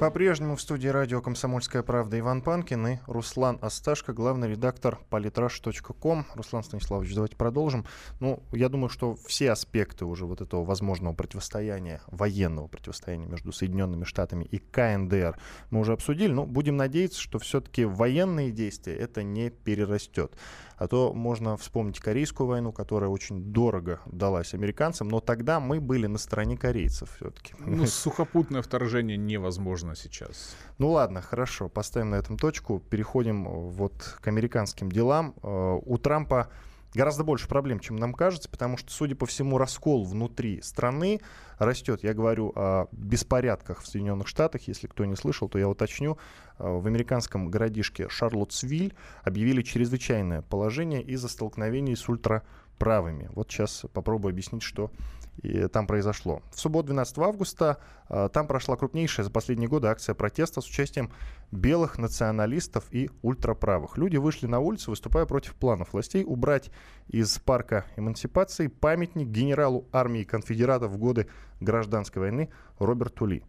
По-прежнему 0.00 0.56
в 0.56 0.60
студии 0.60 0.88
радио 0.88 1.20
«Комсомольская 1.20 1.82
правда» 1.82 2.18
Иван 2.18 2.40
Панкин 2.40 2.86
и 2.86 2.98
Руслан 3.06 3.58
Асташко, 3.60 4.14
главный 4.14 4.48
редактор 4.48 4.98
политраж.ком. 5.10 6.26
Руслан 6.34 6.64
Станиславович, 6.64 7.14
давайте 7.14 7.36
продолжим. 7.36 7.84
Ну, 8.18 8.42
я 8.52 8.70
думаю, 8.70 8.88
что 8.88 9.16
все 9.26 9.52
аспекты 9.52 10.06
уже 10.06 10.24
вот 10.24 10.40
этого 10.40 10.64
возможного 10.64 11.12
противостояния, 11.12 12.00
военного 12.06 12.68
противостояния 12.68 13.26
между 13.26 13.52
Соединенными 13.52 14.04
Штатами 14.04 14.44
и 14.44 14.56
КНДР 14.56 15.38
мы 15.70 15.78
уже 15.78 15.92
обсудили. 15.92 16.32
Но 16.32 16.46
будем 16.46 16.78
надеяться, 16.78 17.20
что 17.20 17.38
все-таки 17.38 17.84
военные 17.84 18.50
действия 18.50 18.96
это 18.96 19.22
не 19.22 19.50
перерастет. 19.50 20.34
А 20.82 20.88
то 20.88 21.12
можно 21.14 21.56
вспомнить 21.56 22.00
Корейскую 22.00 22.48
войну, 22.48 22.72
которая 22.72 23.08
очень 23.08 23.52
дорого 23.52 24.00
далась 24.06 24.52
американцам, 24.52 25.08
но 25.08 25.20
тогда 25.20 25.60
мы 25.60 25.80
были 25.80 26.08
на 26.08 26.18
стороне 26.18 26.56
корейцев 26.56 27.08
все-таки. 27.16 27.54
Ну, 27.60 27.86
сухопутное 27.86 28.62
вторжение 28.62 29.16
невозможно 29.16 29.94
сейчас. 29.94 30.56
Ну 30.78 30.90
ладно, 30.90 31.22
хорошо, 31.22 31.68
поставим 31.68 32.10
на 32.10 32.16
этом 32.16 32.36
точку. 32.36 32.80
Переходим 32.90 33.44
вот 33.44 34.18
к 34.20 34.26
американским 34.26 34.90
делам. 34.90 35.36
Э, 35.44 35.78
у 35.84 35.98
Трампа 35.98 36.48
гораздо 36.94 37.22
больше 37.22 37.46
проблем, 37.46 37.78
чем 37.78 37.94
нам 37.94 38.12
кажется, 38.12 38.50
потому 38.50 38.76
что, 38.76 38.90
судя 38.90 39.14
по 39.14 39.24
всему, 39.26 39.58
раскол 39.58 40.04
внутри 40.04 40.62
страны 40.62 41.20
растет. 41.64 42.02
Я 42.02 42.14
говорю 42.14 42.52
о 42.54 42.88
беспорядках 42.92 43.82
в 43.82 43.86
Соединенных 43.86 44.28
Штатах. 44.28 44.62
Если 44.68 44.86
кто 44.86 45.04
не 45.04 45.16
слышал, 45.16 45.48
то 45.48 45.58
я 45.58 45.68
уточню. 45.68 46.18
Э, 46.58 46.78
в 46.78 46.86
американском 46.86 47.50
городишке 47.50 48.08
Шарлоттсвиль 48.08 48.94
объявили 49.22 49.62
чрезвычайное 49.62 50.42
положение 50.42 51.02
из-за 51.02 51.28
столкновений 51.28 51.96
с 51.96 52.08
ультраправыми. 52.08 53.30
Вот 53.34 53.50
сейчас 53.50 53.84
попробую 53.92 54.32
объяснить, 54.32 54.62
что 54.62 54.90
и 55.38 55.66
там 55.68 55.86
произошло. 55.86 56.42
В 56.52 56.60
субботу 56.60 56.86
12 56.88 57.18
августа 57.18 57.78
э, 58.08 58.28
там 58.32 58.46
прошла 58.46 58.76
крупнейшая 58.76 59.24
за 59.24 59.30
последние 59.30 59.68
годы 59.68 59.88
акция 59.88 60.14
протеста 60.14 60.60
с 60.60 60.66
участием 60.66 61.10
белых 61.50 61.98
националистов 61.98 62.84
и 62.90 63.10
ультраправых. 63.22 63.96
Люди 63.96 64.16
вышли 64.16 64.46
на 64.46 64.60
улицу, 64.60 64.90
выступая 64.90 65.26
против 65.26 65.54
планов 65.54 65.92
властей 65.92 66.24
убрать 66.24 66.70
из 67.08 67.38
парка 67.38 67.86
эмансипации 67.96 68.66
памятник 68.68 69.28
генералу 69.28 69.88
армии 69.92 70.24
конфедератов 70.24 70.92
в 70.92 70.98
годы 70.98 71.28
гражданской 71.60 72.20
войны 72.20 72.50
Роберту 72.78 73.26
Ли. 73.26 73.44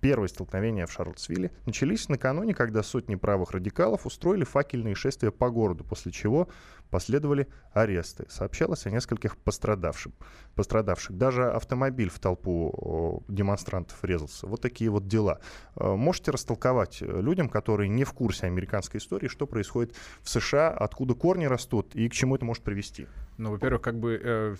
Первые 0.00 0.28
столкновения 0.28 0.86
в 0.86 0.92
Шарлотсвилле 0.92 1.50
начались 1.64 2.08
накануне, 2.08 2.54
когда 2.54 2.82
сотни 2.82 3.14
правых 3.14 3.52
радикалов 3.52 4.06
устроили 4.06 4.44
факельные 4.44 4.94
шествия 4.94 5.30
по 5.30 5.50
городу, 5.50 5.84
после 5.84 6.12
чего 6.12 6.48
последовали 6.90 7.48
аресты. 7.72 8.26
Сообщалось 8.28 8.86
о 8.86 8.90
нескольких 8.90 9.36
пострадавших. 9.36 10.12
пострадавших. 10.54 11.16
Даже 11.16 11.50
автомобиль 11.50 12.10
в 12.10 12.18
толпу 12.18 13.24
демонстрантов 13.28 13.98
резался. 14.02 14.46
Вот 14.46 14.60
такие 14.60 14.90
вот 14.90 15.06
дела. 15.08 15.40
Э, 15.76 15.94
можете 15.94 16.30
растолковать 16.30 17.00
людям, 17.00 17.48
которые 17.48 17.88
не 17.88 18.04
в 18.04 18.12
курсе 18.12 18.46
американской 18.46 18.98
истории, 18.98 19.28
что 19.28 19.46
происходит 19.46 19.94
в 20.22 20.28
США, 20.28 20.70
откуда 20.70 21.14
корни 21.14 21.46
растут 21.46 21.94
и 21.94 22.08
к 22.08 22.12
чему 22.12 22.36
это 22.36 22.44
может 22.44 22.62
привести? 22.62 23.06
Ну, 23.38 23.50
во-первых, 23.50 23.82
как 23.82 23.98
бы 23.98 24.20
э, 24.22 24.56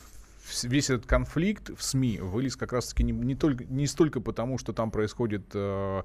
весь 0.63 0.91
этот 0.91 1.07
конфликт 1.07 1.71
в 1.77 1.83
СМИ 1.83 2.19
вылез 2.21 2.57
как 2.57 2.73
раз-таки 2.73 3.03
не, 3.03 3.13
не, 3.13 3.35
только, 3.35 3.65
не 3.65 3.87
столько 3.87 4.21
потому, 4.21 4.59
что 4.59 4.73
там 4.73 4.91
происходит 4.91 5.45
э, 5.55 6.03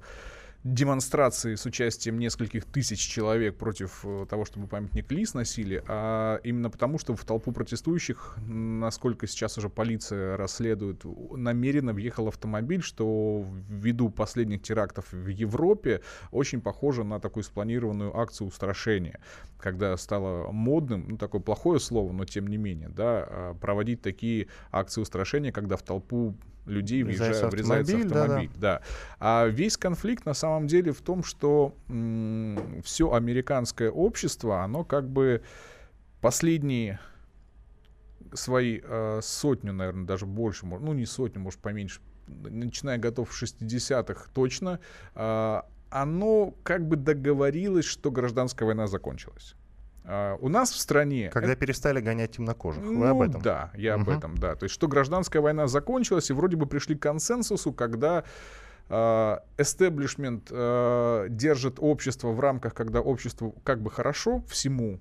демонстрации 0.64 1.56
с 1.56 1.66
участием 1.66 2.18
нескольких 2.18 2.64
тысяч 2.64 3.00
человек 3.00 3.56
против 3.56 4.04
э, 4.04 4.26
того, 4.28 4.44
чтобы 4.44 4.68
памятник 4.68 5.10
Ли 5.10 5.26
сносили, 5.26 5.82
а 5.88 6.38
именно 6.44 6.70
потому, 6.70 6.98
что 6.98 7.16
в 7.16 7.24
толпу 7.24 7.50
протестующих, 7.50 8.36
насколько 8.46 9.26
сейчас 9.26 9.58
уже 9.58 9.68
полиция 9.68 10.36
расследует, 10.36 11.02
намеренно 11.32 11.92
въехал 11.92 12.28
автомобиль, 12.28 12.82
что 12.82 13.44
ввиду 13.68 14.08
последних 14.08 14.62
терактов 14.62 15.12
в 15.12 15.26
Европе 15.26 16.00
очень 16.30 16.60
похоже 16.60 17.02
на 17.02 17.18
такую 17.18 17.42
спланированную 17.42 18.16
акцию 18.16 18.46
устрашения, 18.46 19.18
когда 19.58 19.96
стало 19.96 20.52
модным, 20.52 21.06
ну 21.08 21.16
такое 21.16 21.40
плохое 21.40 21.80
слово, 21.80 22.12
но 22.12 22.24
тем 22.24 22.46
не 22.46 22.56
менее, 22.56 22.88
да, 22.88 23.26
а, 23.28 23.54
проводить 23.54 24.00
такие 24.00 24.46
акции 24.70 25.00
устрашения, 25.00 25.50
когда 25.50 25.76
в 25.76 25.82
толпу 25.82 26.36
людей 26.66 27.02
въезжает, 27.02 27.52
врезается 27.52 27.96
автомобиль. 27.96 28.08
Да, 28.08 28.26
да. 28.28 28.42
да. 28.56 28.82
А 29.18 29.46
весь 29.46 29.76
конфликт 29.76 30.24
на 30.26 30.34
самом 30.34 30.66
деле 30.66 30.92
в 30.92 31.00
том, 31.00 31.24
что 31.24 31.74
м- 31.88 32.82
все 32.82 33.12
американское 33.12 33.90
общество, 33.90 34.62
оно 34.62 34.84
как 34.84 35.08
бы 35.08 35.42
последние 36.20 37.00
свои 38.32 38.80
э, 38.82 39.20
сотню, 39.22 39.72
наверное, 39.72 40.06
даже 40.06 40.26
больше, 40.26 40.66
ну 40.66 40.92
не 40.92 41.06
сотню, 41.06 41.40
может 41.40 41.60
поменьше, 41.60 42.00
начиная 42.26 42.98
готов 42.98 43.30
в 43.30 43.42
60-х 43.42 44.30
точно, 44.32 44.80
э, 45.14 45.62
оно 45.90 46.54
как 46.62 46.86
бы 46.86 46.96
договорилось, 46.96 47.84
что 47.84 48.10
гражданская 48.10 48.66
война 48.66 48.86
закончилась. 48.86 49.54
Uh, 50.04 50.36
у 50.40 50.48
нас 50.48 50.72
в 50.72 50.78
стране... 50.80 51.30
Когда 51.32 51.52
это... 51.52 51.60
перестали 51.60 52.00
гонять 52.00 52.32
темнокожих. 52.32 52.82
Вы 52.82 53.08
об 53.08 53.18
ну 53.18 53.24
этом? 53.24 53.42
Да, 53.42 53.70
я 53.74 53.94
угу. 53.94 54.02
об 54.02 54.08
этом, 54.08 54.36
да. 54.36 54.56
То 54.56 54.64
есть, 54.64 54.74
что 54.74 54.88
гражданская 54.88 55.40
война 55.40 55.68
закончилась, 55.68 56.28
и 56.30 56.32
вроде 56.32 56.56
бы 56.56 56.66
пришли 56.66 56.96
к 56.96 57.02
консенсусу, 57.02 57.72
когда 57.72 58.24
эстеблишмент 59.56 60.50
uh, 60.50 61.26
uh, 61.26 61.28
держит 61.28 61.76
общество 61.78 62.32
в 62.32 62.40
рамках, 62.40 62.74
когда 62.74 63.00
обществу 63.00 63.54
как 63.64 63.80
бы 63.80 63.90
хорошо 63.90 64.42
всему, 64.48 64.98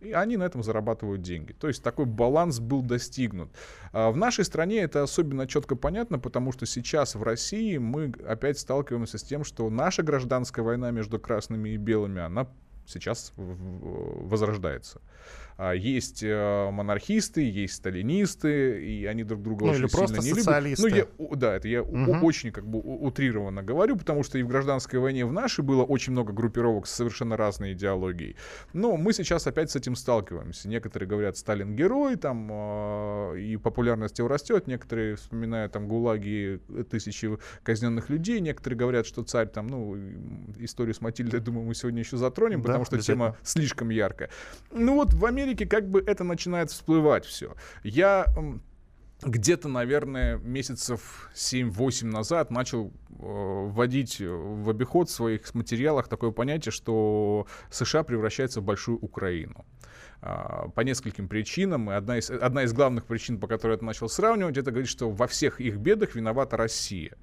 и 0.00 0.12
они 0.12 0.36
на 0.36 0.44
этом 0.44 0.62
зарабатывают 0.62 1.22
деньги. 1.22 1.52
То 1.52 1.68
есть 1.68 1.82
такой 1.82 2.06
баланс 2.06 2.60
был 2.60 2.82
достигнут. 2.82 3.50
В 3.92 4.16
нашей 4.16 4.44
стране 4.44 4.80
это 4.82 5.02
особенно 5.02 5.46
четко 5.46 5.74
понятно, 5.74 6.18
потому 6.18 6.52
что 6.52 6.66
сейчас 6.66 7.14
в 7.14 7.22
России 7.22 7.78
мы 7.78 8.12
опять 8.26 8.58
сталкиваемся 8.58 9.18
с 9.18 9.22
тем, 9.22 9.42
что 9.42 9.68
наша 9.70 10.02
гражданская 10.02 10.64
война 10.64 10.90
между 10.90 11.18
красными 11.18 11.70
и 11.70 11.76
белыми, 11.76 12.20
она 12.22 12.46
сейчас 12.86 13.32
возрождается. 13.36 15.00
А, 15.58 15.72
есть 15.72 16.22
э, 16.22 16.70
монархисты, 16.70 17.48
есть 17.50 17.76
сталинисты, 17.76 18.84
и 18.84 19.06
они 19.06 19.24
друг 19.24 19.42
друга 19.42 19.64
ну, 19.64 19.70
очень 19.72 19.88
сильно 19.88 20.16
не 20.20 20.34
социалисты. 20.34 20.88
любят. 20.88 21.08
Ну, 21.18 21.26
я, 21.28 21.36
да, 21.36 21.54
это 21.54 21.68
я 21.68 21.82
угу. 21.82 22.26
очень 22.26 22.52
как 22.52 22.66
бы 22.66 22.78
утрированно 22.78 23.62
говорю, 23.62 23.96
потому 23.96 24.22
что 24.22 24.38
и 24.38 24.42
в 24.42 24.48
гражданской 24.48 24.98
войне 24.98 25.24
в 25.24 25.32
нашей 25.32 25.64
было 25.64 25.82
очень 25.82 26.12
много 26.12 26.34
группировок 26.34 26.86
с 26.86 26.90
совершенно 26.92 27.38
разной 27.38 27.72
идеологией. 27.72 28.36
Но 28.74 28.98
мы 28.98 29.14
сейчас 29.14 29.46
опять 29.46 29.70
с 29.70 29.76
этим 29.76 29.96
сталкиваемся. 29.96 30.68
Некоторые 30.68 31.08
говорят, 31.08 31.38
Сталин 31.38 31.74
герой, 31.74 32.16
там, 32.16 32.48
э, 32.52 33.40
и 33.40 33.56
популярность 33.56 34.18
его 34.18 34.28
растет. 34.28 34.66
Некоторые 34.66 35.16
вспоминают 35.16 35.72
там 35.72 35.88
ГУЛАГи, 35.88 36.60
тысячи 36.90 37.30
казненных 37.62 38.10
людей. 38.10 38.40
Некоторые 38.40 38.78
говорят, 38.78 39.06
что 39.06 39.22
царь 39.22 39.48
там, 39.48 39.68
ну, 39.68 39.96
историю 40.58 40.94
с 40.94 41.00
Матильдой, 41.00 41.40
думаю, 41.40 41.66
мы 41.66 41.74
сегодня 41.74 42.00
еще 42.00 42.18
затронем, 42.18 42.60
да, 42.60 42.66
потому 42.66 42.84
что 42.84 42.98
тема 42.98 43.36
слишком 43.42 43.88
яркая. 43.88 44.28
Ну 44.70 44.96
вот 44.96 45.05
в 45.14 45.24
Америке 45.24 45.66
как 45.66 45.88
бы 45.88 46.02
это 46.06 46.24
начинает 46.24 46.70
всплывать 46.70 47.24
все. 47.24 47.54
Я 47.82 48.26
где-то, 49.22 49.68
наверное, 49.68 50.36
месяцев 50.36 51.30
7-8 51.34 52.06
назад 52.06 52.50
начал 52.50 52.88
э, 52.88 52.92
вводить 53.18 54.20
в 54.20 54.68
обиход 54.68 55.08
в 55.08 55.12
своих 55.12 55.54
материалах 55.54 56.08
такое 56.08 56.32
понятие, 56.32 56.72
что 56.72 57.46
США 57.70 58.02
превращается 58.02 58.60
в 58.60 58.64
большую 58.64 58.98
Украину. 58.98 59.64
А, 60.22 60.68
по 60.68 60.80
нескольким 60.80 61.28
причинам. 61.28 61.90
И 61.90 61.94
одна 61.94 62.18
из, 62.18 62.30
одна 62.30 62.64
из 62.64 62.72
главных 62.72 63.04
причин, 63.04 63.38
по 63.38 63.46
которой 63.46 63.72
я 63.72 63.76
это 63.76 63.84
начал 63.84 64.08
сравнивать, 64.08 64.56
это 64.56 64.70
говорит, 64.70 64.88
что 64.88 65.10
во 65.10 65.26
всех 65.26 65.60
их 65.60 65.76
бедах 65.76 66.14
виновата 66.14 66.56
Россия. 66.56 67.16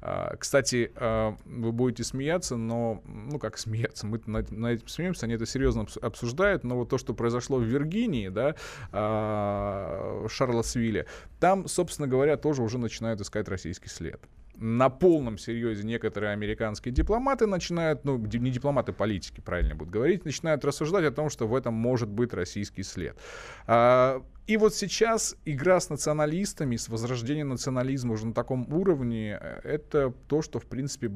А, 0.00 0.36
кстати, 0.36 0.92
а, 0.96 1.36
вы 1.44 1.72
будете 1.72 2.02
смеяться, 2.02 2.56
но, 2.56 3.02
ну 3.06 3.38
как 3.38 3.56
смеяться, 3.56 4.06
мы 4.06 4.20
на, 4.26 4.44
на 4.50 4.72
этим 4.72 4.88
смеемся, 4.88 5.26
они 5.26 5.34
это 5.34 5.46
серьезно 5.46 5.86
обсуждают, 6.02 6.64
но 6.64 6.76
вот 6.76 6.88
то, 6.88 6.98
что 6.98 7.14
произошло 7.14 7.58
в 7.58 7.62
Виргинии, 7.62 8.28
да, 8.28 8.56
в 8.90 10.28
Шарлотсвилле, 10.28 11.06
там, 11.38 11.68
собственно 11.68 12.08
говоря, 12.08 12.36
тоже 12.36 12.62
уже 12.62 12.78
начинают 12.78 13.20
искать 13.20 13.48
российский 13.48 13.88
след. 13.88 14.20
На 14.60 14.90
полном 14.90 15.38
серьезе 15.38 15.84
некоторые 15.84 16.32
американские 16.32 16.92
дипломаты 16.92 17.46
начинают, 17.46 18.04
ну, 18.04 18.18
не 18.18 18.50
дипломаты, 18.50 18.92
политики, 18.92 19.40
правильно 19.40 19.74
будут 19.74 19.92
говорить, 19.92 20.24
начинают 20.24 20.64
рассуждать 20.64 21.04
о 21.04 21.10
том, 21.10 21.30
что 21.30 21.46
в 21.46 21.54
этом 21.54 21.74
может 21.74 22.08
быть 22.08 22.34
российский 22.34 22.82
след. 22.82 23.18
А, 23.66 24.22
и 24.46 24.56
вот 24.56 24.74
сейчас 24.74 25.36
игра 25.44 25.78
с 25.78 25.90
националистами, 25.90 26.76
с 26.76 26.88
возрождением 26.88 27.50
национализма 27.50 28.14
уже 28.14 28.26
на 28.26 28.34
таком 28.34 28.66
уровне, 28.72 29.38
э, 29.40 29.60
это 29.62 30.12
то, 30.26 30.42
что, 30.42 30.58
в 30.58 30.66
принципе, 30.66 31.10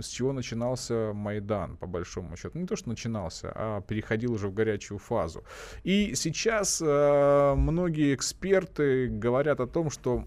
с 0.00 0.08
чего 0.08 0.32
начинался 0.32 1.12
Майдан, 1.12 1.76
по 1.76 1.86
большому 1.86 2.36
счету. 2.36 2.58
Не 2.58 2.66
то, 2.66 2.76
что 2.76 2.88
начинался, 2.88 3.52
а 3.54 3.80
переходил 3.82 4.32
уже 4.32 4.48
в 4.48 4.54
горячую 4.54 4.98
фазу. 4.98 5.44
И 5.84 6.14
сейчас 6.14 6.80
э, 6.82 7.54
многие 7.54 8.14
эксперты 8.14 9.08
говорят 9.08 9.60
о 9.60 9.66
том, 9.66 9.90
что 9.90 10.24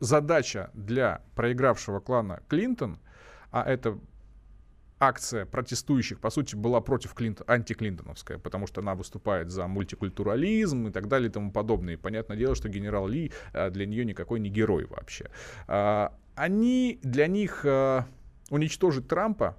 задача 0.00 0.70
для 0.74 1.22
проигравшего 1.34 2.00
клана 2.00 2.42
Клинтон, 2.48 2.98
а 3.50 3.62
это 3.62 3.98
акция 4.98 5.44
протестующих, 5.44 6.20
по 6.20 6.30
сути, 6.30 6.56
была 6.56 6.80
против 6.80 7.14
Клинтон, 7.14 7.46
антиклинтоновская, 7.48 8.38
потому 8.38 8.66
что 8.66 8.80
она 8.80 8.94
выступает 8.94 9.50
за 9.50 9.66
мультикультурализм 9.66 10.88
и 10.88 10.90
так 10.90 11.08
далее 11.08 11.28
и 11.28 11.32
тому 11.32 11.52
подобное. 11.52 11.94
И 11.94 11.96
понятное 11.96 12.36
дело, 12.36 12.54
что 12.54 12.68
генерал 12.68 13.06
Ли 13.06 13.32
а, 13.52 13.70
для 13.70 13.86
нее 13.86 14.04
никакой 14.04 14.40
не 14.40 14.48
герой 14.48 14.86
вообще. 14.86 15.30
А, 15.66 16.16
они, 16.34 16.98
для 17.02 17.26
них 17.26 17.64
а, 17.64 18.06
уничтожить 18.50 19.08
Трампа 19.08 19.56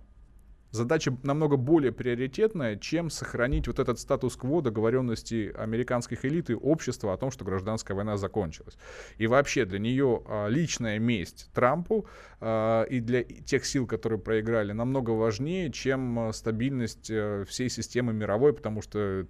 задача 0.72 1.16
намного 1.24 1.58
более 1.58 1.92
приоритетная, 1.92 2.76
чем 2.76 3.10
сохранить 3.10 3.68
вот 3.68 3.80
этот 3.80 4.00
статус-кво 4.00 4.62
договоренности 4.62 5.54
американских 5.58 6.26
элит 6.26 6.50
и 6.50 6.54
общества 6.56 7.14
о 7.14 7.18
том, 7.18 7.32
что 7.32 7.46
гражданская 7.46 7.96
война 7.96 8.18
закончилась. 8.18 8.78
И 9.18 9.28
вообще 9.28 9.66
для 9.66 9.80
нее 9.80 10.24
а, 10.26 10.48
личная 10.48 11.00
месть 11.00 11.50
Трампу 11.54 12.06
а, 12.40 12.84
и 12.84 13.00
для 13.00 13.24
тех 13.24 13.66
сил, 13.66 13.88
которые 13.88 14.20
проиграли, 14.20 14.72
намного 14.72 15.12
важнее, 15.12 15.72
чем 15.72 16.20
а, 16.20 16.34
стабильность 16.34 17.10
а, 17.12 17.46
всей 17.46 17.70
системы 17.70 18.14
мировой, 18.14 18.54
потому 18.54 18.82
что 18.82 19.26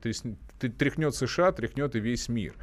тряхнет 0.60 1.16
США, 1.16 1.52
тряхнет 1.52 1.96
и 1.96 2.00
весь 2.00 2.30
мир. 2.30 2.56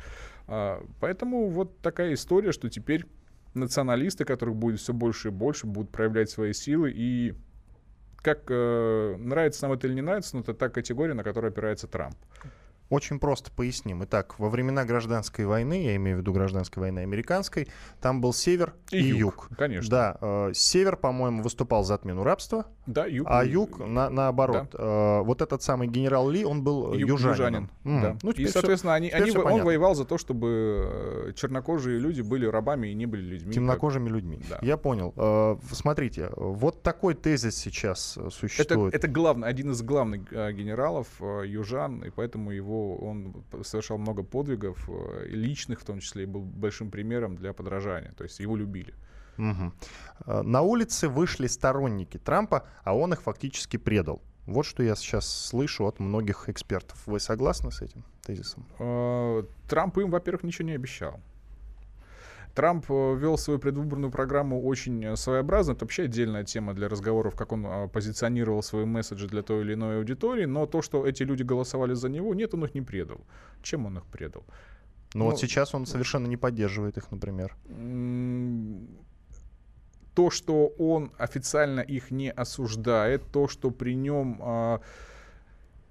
Поэтому 1.00 1.48
вот 1.48 1.78
такая 1.78 2.12
история, 2.12 2.52
что 2.52 2.68
теперь 2.68 3.06
националисты, 3.54 4.26
которых 4.26 4.56
будет 4.56 4.80
все 4.80 4.92
больше 4.92 5.28
и 5.28 5.30
больше, 5.30 5.66
будут 5.66 5.90
проявлять 5.90 6.28
свои 6.28 6.52
силы 6.52 6.92
и 6.94 7.34
как 8.24 8.44
э, 8.48 9.16
нравится 9.18 9.62
нам 9.64 9.74
это 9.74 9.86
или 9.86 9.94
не 9.94 10.00
нравится, 10.00 10.34
но 10.34 10.42
это 10.42 10.54
та 10.54 10.70
категория, 10.70 11.14
на 11.14 11.22
которую 11.22 11.50
опирается 11.50 11.86
Трамп. 11.86 12.16
Очень 12.90 13.18
просто 13.18 13.50
поясним. 13.50 14.04
Итак, 14.04 14.38
во 14.38 14.50
времена 14.50 14.84
гражданской 14.84 15.46
войны, 15.46 15.82
я 15.82 15.96
имею 15.96 16.18
в 16.18 16.20
виду 16.20 16.32
гражданской 16.32 16.82
войны 16.82 17.00
американской, 17.00 17.68
там 18.00 18.20
был 18.20 18.32
север 18.32 18.74
и, 18.90 18.98
и 18.98 19.02
юг. 19.06 19.18
юг. 19.18 19.48
Конечно. 19.56 19.90
Да, 19.90 20.18
э, 20.20 20.50
север, 20.54 20.96
по-моему, 20.96 21.42
выступал 21.42 21.84
за 21.84 21.94
отмену 21.94 22.24
рабства, 22.24 22.66
да, 22.86 23.06
юг. 23.06 23.26
а 23.30 23.44
юг 23.44 23.78
на, 23.78 24.10
наоборот. 24.10 24.68
Да. 24.72 24.78
Э, 24.78 25.22
вот 25.22 25.40
этот 25.40 25.62
самый 25.62 25.88
генерал 25.88 26.28
Ли, 26.28 26.44
он 26.44 26.62
был 26.62 26.92
Ю- 26.92 27.06
южанином. 27.08 27.70
южанин. 27.84 27.98
Mm. 27.98 28.02
Да. 28.02 28.18
Ну, 28.22 28.30
и, 28.32 28.46
соответственно, 28.46 28.94
все, 28.94 28.96
они, 28.96 29.10
они, 29.10 29.30
он 29.36 29.62
воевал 29.62 29.94
за 29.94 30.04
то, 30.04 30.18
чтобы 30.18 31.28
э, 31.28 31.32
чернокожие 31.34 31.98
люди 31.98 32.20
были 32.20 32.46
рабами 32.46 32.88
и 32.88 32.94
не 32.94 33.06
были 33.06 33.22
людьми. 33.22 33.54
Темнокожими 33.54 34.06
как... 34.06 34.14
людьми. 34.14 34.40
Да. 34.48 34.58
Я 34.62 34.76
понял. 34.76 35.14
Э, 35.16 35.56
смотрите, 35.72 36.30
вот 36.36 36.82
такой 36.82 37.14
тезис 37.14 37.56
сейчас 37.56 38.18
существует. 38.30 38.94
Это, 38.94 39.06
это 39.06 39.08
главный, 39.08 39.48
один 39.48 39.70
из 39.70 39.82
главных 39.82 40.30
э, 40.32 40.52
генералов 40.52 41.08
э, 41.20 41.44
южан, 41.46 42.04
и 42.04 42.10
поэтому 42.10 42.50
его 42.50 42.83
он 42.92 43.44
совершал 43.62 43.98
много 43.98 44.22
подвигов, 44.22 44.88
э, 44.88 45.26
личных 45.26 45.80
в 45.80 45.84
том 45.84 46.00
числе, 46.00 46.24
и 46.24 46.26
был 46.26 46.42
большим 46.42 46.90
примером 46.90 47.36
для 47.36 47.52
подражания. 47.52 48.12
То 48.16 48.24
есть 48.24 48.40
его 48.40 48.56
любили. 48.56 48.94
Угу. 49.38 50.42
На 50.44 50.62
улице 50.62 51.08
вышли 51.08 51.48
сторонники 51.48 52.18
Трампа, 52.18 52.68
а 52.84 52.94
он 52.96 53.12
их 53.12 53.22
фактически 53.22 53.78
предал. 53.78 54.22
Вот 54.46 54.66
что 54.66 54.82
я 54.82 54.94
сейчас 54.94 55.26
слышу 55.26 55.86
от 55.86 56.00
многих 56.00 56.48
экспертов. 56.48 57.02
Вы 57.06 57.18
согласны 57.18 57.70
с 57.70 57.80
этим 57.80 58.04
тезисом? 58.22 58.66
Э, 58.78 59.42
Трамп 59.68 59.98
им, 59.98 60.10
во-первых, 60.10 60.42
ничего 60.44 60.68
не 60.68 60.74
обещал. 60.74 61.20
Трамп 62.54 62.86
э, 62.88 63.16
вел 63.16 63.36
свою 63.36 63.58
предвыборную 63.58 64.10
программу 64.10 64.62
очень 64.62 65.04
э, 65.04 65.16
своеобразно. 65.16 65.72
Это 65.72 65.84
вообще 65.84 66.04
отдельная 66.04 66.44
тема 66.44 66.72
для 66.72 66.88
разговоров, 66.88 67.34
как 67.34 67.52
он 67.52 67.66
э, 67.66 67.88
позиционировал 67.88 68.62
свои 68.62 68.84
месседжи 68.84 69.26
для 69.26 69.42
той 69.42 69.62
или 69.62 69.74
иной 69.74 69.98
аудитории. 69.98 70.44
Но 70.46 70.66
то, 70.66 70.80
что 70.80 71.06
эти 71.06 71.24
люди 71.24 71.42
голосовали 71.42 71.94
за 71.94 72.08
него, 72.08 72.34
нет, 72.34 72.54
он 72.54 72.64
их 72.64 72.74
не 72.74 72.82
предал. 72.82 73.20
Чем 73.62 73.86
он 73.86 73.98
их 73.98 74.04
предал? 74.04 74.44
Ну, 75.14 75.24
ну 75.24 75.30
вот 75.30 75.40
сейчас 75.40 75.74
он 75.74 75.86
совершенно 75.86 76.28
не 76.28 76.36
поддерживает 76.36 76.96
их, 76.96 77.10
например. 77.10 77.56
То, 80.14 80.30
что 80.30 80.68
он 80.78 81.10
официально 81.18 81.80
их 81.80 82.12
не 82.12 82.30
осуждает, 82.30 83.22
то, 83.32 83.48
что 83.48 83.70
при 83.70 83.94
нем... 83.96 84.38
А, 84.40 84.80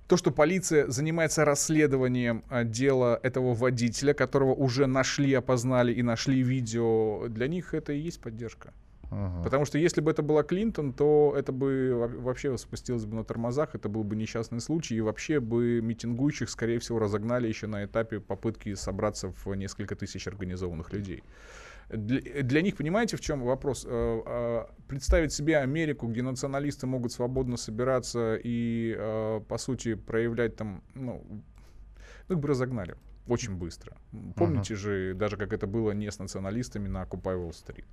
то, 0.08 0.18
что 0.18 0.32
полиция 0.32 0.90
занимается 0.90 1.46
расследованием 1.46 2.44
а, 2.50 2.64
дела 2.64 3.20
этого 3.24 3.54
водителя, 3.54 4.14
которого 4.14 4.54
уже 4.54 4.86
нашли, 4.86 5.34
опознали 5.34 5.94
и 5.94 6.02
нашли 6.02 6.42
видео, 6.42 7.28
для 7.30 7.48
них 7.48 7.74
это 7.74 7.94
и 7.94 8.00
есть 8.00 8.20
поддержка. 8.20 8.74
Ага. 9.16 9.44
Потому 9.44 9.66
что 9.66 9.78
если 9.78 10.02
бы 10.02 10.12
это 10.12 10.24
была 10.24 10.44
Клинтон, 10.44 10.94
то 10.94 11.34
это 11.38 11.52
бы 11.52 11.94
вообще 12.20 12.58
спустилось 12.58 13.06
бы 13.06 13.16
на 13.16 13.24
тормозах, 13.24 13.76
это 13.76 13.90
был 13.90 14.04
бы 14.04 14.16
несчастный 14.16 14.60
случай, 14.60 14.96
и 14.96 15.02
вообще 15.02 15.40
бы 15.40 15.82
митингующих, 15.82 16.50
скорее 16.50 16.80
всего, 16.80 17.00
разогнали 17.00 17.48
еще 17.48 17.68
на 17.68 17.86
этапе 17.86 18.20
попытки 18.20 18.74
собраться 18.74 19.32
в 19.46 19.54
несколько 19.56 19.96
тысяч 19.96 20.28
организованных 20.28 20.92
людей. 20.94 21.24
Для, 21.90 22.44
для 22.44 22.62
них, 22.62 22.78
понимаете, 22.78 23.18
в 23.18 23.22
чем 23.22 23.44
вопрос? 23.44 23.86
Э, 23.88 24.22
э, 24.26 24.66
представить 24.88 25.34
себе 25.34 25.58
Америку, 25.58 26.08
где 26.08 26.22
националисты 26.22 26.88
могут 26.88 27.12
свободно 27.12 27.58
собираться 27.58 28.36
и, 28.36 28.96
э, 28.98 29.42
по 29.48 29.58
сути, 29.58 29.96
проявлять 29.96 30.56
там, 30.56 30.84
ну, 30.96 31.24
ну 32.28 32.36
их 32.36 32.40
бы 32.40 32.48
разогнали 32.48 32.96
очень 33.28 33.56
быстро. 33.56 33.96
Помните 34.36 34.74
uh-huh. 34.74 34.78
же, 34.78 35.14
даже 35.14 35.38
как 35.38 35.54
это 35.54 35.68
было 35.68 35.92
не 35.92 36.12
с 36.12 36.20
националистами 36.20 36.88
на 36.88 37.04
Occupy 37.04 37.36
Wall 37.36 37.52
Street. 37.52 37.86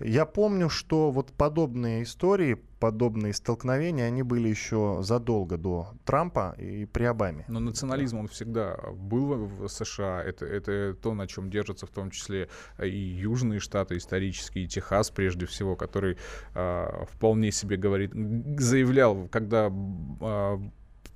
Я 0.00 0.24
помню, 0.24 0.68
что 0.68 1.10
вот 1.10 1.32
подобные 1.32 2.02
истории, 2.02 2.58
подобные 2.78 3.34
столкновения, 3.34 4.06
они 4.06 4.22
были 4.22 4.48
еще 4.48 5.00
задолго 5.02 5.58
до 5.58 5.88
Трампа 6.04 6.54
и 6.58 6.86
при 6.86 7.04
Обаме. 7.04 7.44
Но 7.48 7.60
национализм, 7.60 8.18
он 8.18 8.28
всегда 8.28 8.76
был 8.94 9.46
в 9.46 9.68
США. 9.68 10.22
Это, 10.22 10.46
это 10.46 10.94
то, 10.94 11.12
на 11.12 11.26
чем 11.26 11.50
держатся 11.50 11.86
в 11.86 11.90
том 11.90 12.10
числе 12.10 12.48
и 12.82 12.88
южные 12.88 13.60
штаты 13.60 13.98
исторические, 13.98 14.64
и 14.64 14.68
Техас 14.68 15.10
прежде 15.10 15.44
всего, 15.44 15.76
который 15.76 16.16
э, 16.54 17.04
вполне 17.10 17.52
себе 17.52 17.76
говорит, 17.76 18.12
заявлял, 18.58 19.28
когда 19.28 19.70
э, 19.70 20.58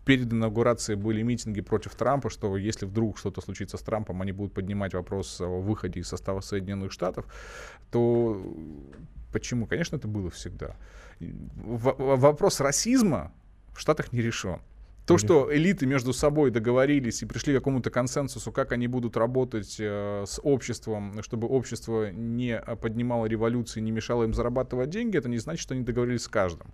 перед 0.04 0.32
инаугурацией 0.32 0.98
были 0.98 1.22
митинги 1.22 1.60
против 1.60 1.94
Трампа, 1.94 2.30
что 2.30 2.56
если 2.56 2.86
вдруг 2.86 3.18
что-то 3.18 3.40
случится 3.40 3.76
с 3.76 3.80
Трампом, 3.80 4.22
они 4.22 4.32
будут 4.32 4.52
поднимать 4.52 4.94
вопрос 4.94 5.40
о 5.40 5.60
выходе 5.60 6.00
из 6.00 6.08
состава 6.08 6.40
Соединенных 6.40 6.92
Штатов, 6.92 7.26
то 7.90 8.42
почему? 9.32 9.66
Конечно, 9.66 9.96
это 9.96 10.08
было 10.08 10.30
всегда. 10.30 10.76
В- 11.20 12.16
вопрос 12.16 12.60
расизма 12.60 13.32
в 13.72 13.80
Штатах 13.80 14.12
не 14.12 14.20
решен. 14.20 14.60
То, 15.06 15.18
что 15.18 15.54
элиты 15.54 15.84
между 15.84 16.14
собой 16.14 16.50
договорились 16.50 17.22
и 17.22 17.26
пришли 17.26 17.52
к 17.52 17.56
какому-то 17.56 17.90
консенсусу, 17.90 18.50
как 18.52 18.72
они 18.72 18.86
будут 18.86 19.18
работать 19.18 19.76
э, 19.78 20.24
с 20.26 20.40
обществом, 20.42 21.22
чтобы 21.22 21.46
общество 21.46 22.10
не 22.10 22.58
поднимало 22.80 23.26
революции, 23.26 23.82
не 23.82 23.90
мешало 23.90 24.24
им 24.24 24.32
зарабатывать 24.32 24.88
деньги, 24.88 25.18
это 25.18 25.28
не 25.28 25.36
значит, 25.36 25.60
что 25.60 25.74
они 25.74 25.84
договорились 25.84 26.22
с 26.22 26.28
каждым 26.28 26.72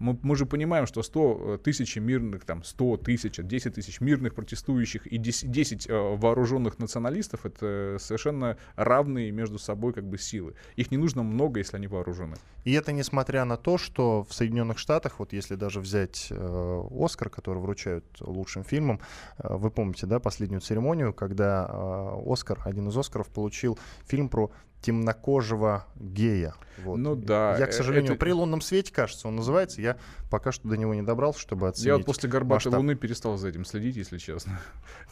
мы, 0.00 0.18
мы 0.22 0.34
же 0.34 0.46
понимаем, 0.46 0.86
что 0.86 1.02
100 1.02 1.40
э, 1.40 1.58
тысяч 1.58 1.96
мирных, 1.96 2.44
там, 2.44 2.64
100 2.64 2.96
тысяч, 2.98 3.36
10 3.36 3.74
тысяч 3.74 4.00
мирных 4.00 4.34
протестующих 4.34 5.06
и 5.06 5.18
10, 5.18 5.50
10 5.50 5.88
э, 5.88 6.16
вооруженных 6.16 6.78
националистов— 6.78 7.40
это 7.46 7.98
совершенно 8.00 8.56
равные 8.76 9.30
между 9.30 9.58
собой 9.58 9.92
как 9.92 10.04
бы 10.04 10.18
силы. 10.18 10.54
Их 10.76 10.90
не 10.90 10.96
нужно 10.96 11.22
много, 11.22 11.58
если 11.58 11.76
они 11.76 11.86
вооружены. 11.86 12.36
И 12.64 12.72
это 12.72 12.92
несмотря 12.92 13.44
на 13.44 13.56
то, 13.56 13.76
что 13.76 14.24
в 14.24 14.32
Соединенных 14.32 14.78
Штатах, 14.78 15.18
вот 15.18 15.34
если 15.34 15.54
даже 15.54 15.80
взять 15.80 16.28
э, 16.30 16.82
Оскар, 16.98 17.28
который 17.28 17.58
вручают 17.58 18.04
лучшим 18.20 18.64
фильмам, 18.64 19.00
э, 19.38 19.54
вы 19.54 19.70
помните, 19.70 20.06
да, 20.06 20.18
последнюю 20.18 20.62
церемонию, 20.62 21.12
когда 21.12 21.66
э, 21.68 22.32
Оскар, 22.32 22.58
один 22.64 22.88
из 22.88 22.96
Оскаров 22.96 23.28
получил 23.28 23.78
фильм 24.06 24.30
про 24.30 24.50
темнокожего 24.80 25.86
гея. 25.96 26.54
Вот. 26.84 26.96
Ну 26.96 27.14
да. 27.14 27.56
Я, 27.58 27.66
к 27.66 27.72
сожалению, 27.72 28.12
это... 28.12 28.20
при 28.20 28.30
лунном 28.30 28.60
свете, 28.60 28.92
кажется, 28.92 29.28
он 29.28 29.36
называется. 29.36 29.80
Я 29.80 29.96
пока 30.30 30.52
что 30.52 30.68
до 30.68 30.76
него 30.76 30.94
не 30.94 31.02
добрался, 31.02 31.40
чтобы 31.40 31.68
оценить. 31.68 31.86
Я 31.86 31.96
вот 31.96 32.06
после 32.06 32.28
горбатой 32.28 32.66
масштаб. 32.66 32.74
луны 32.74 32.94
перестал 32.94 33.36
за 33.36 33.48
этим 33.48 33.64
следить, 33.64 33.96
если 33.96 34.18
честно. 34.18 34.60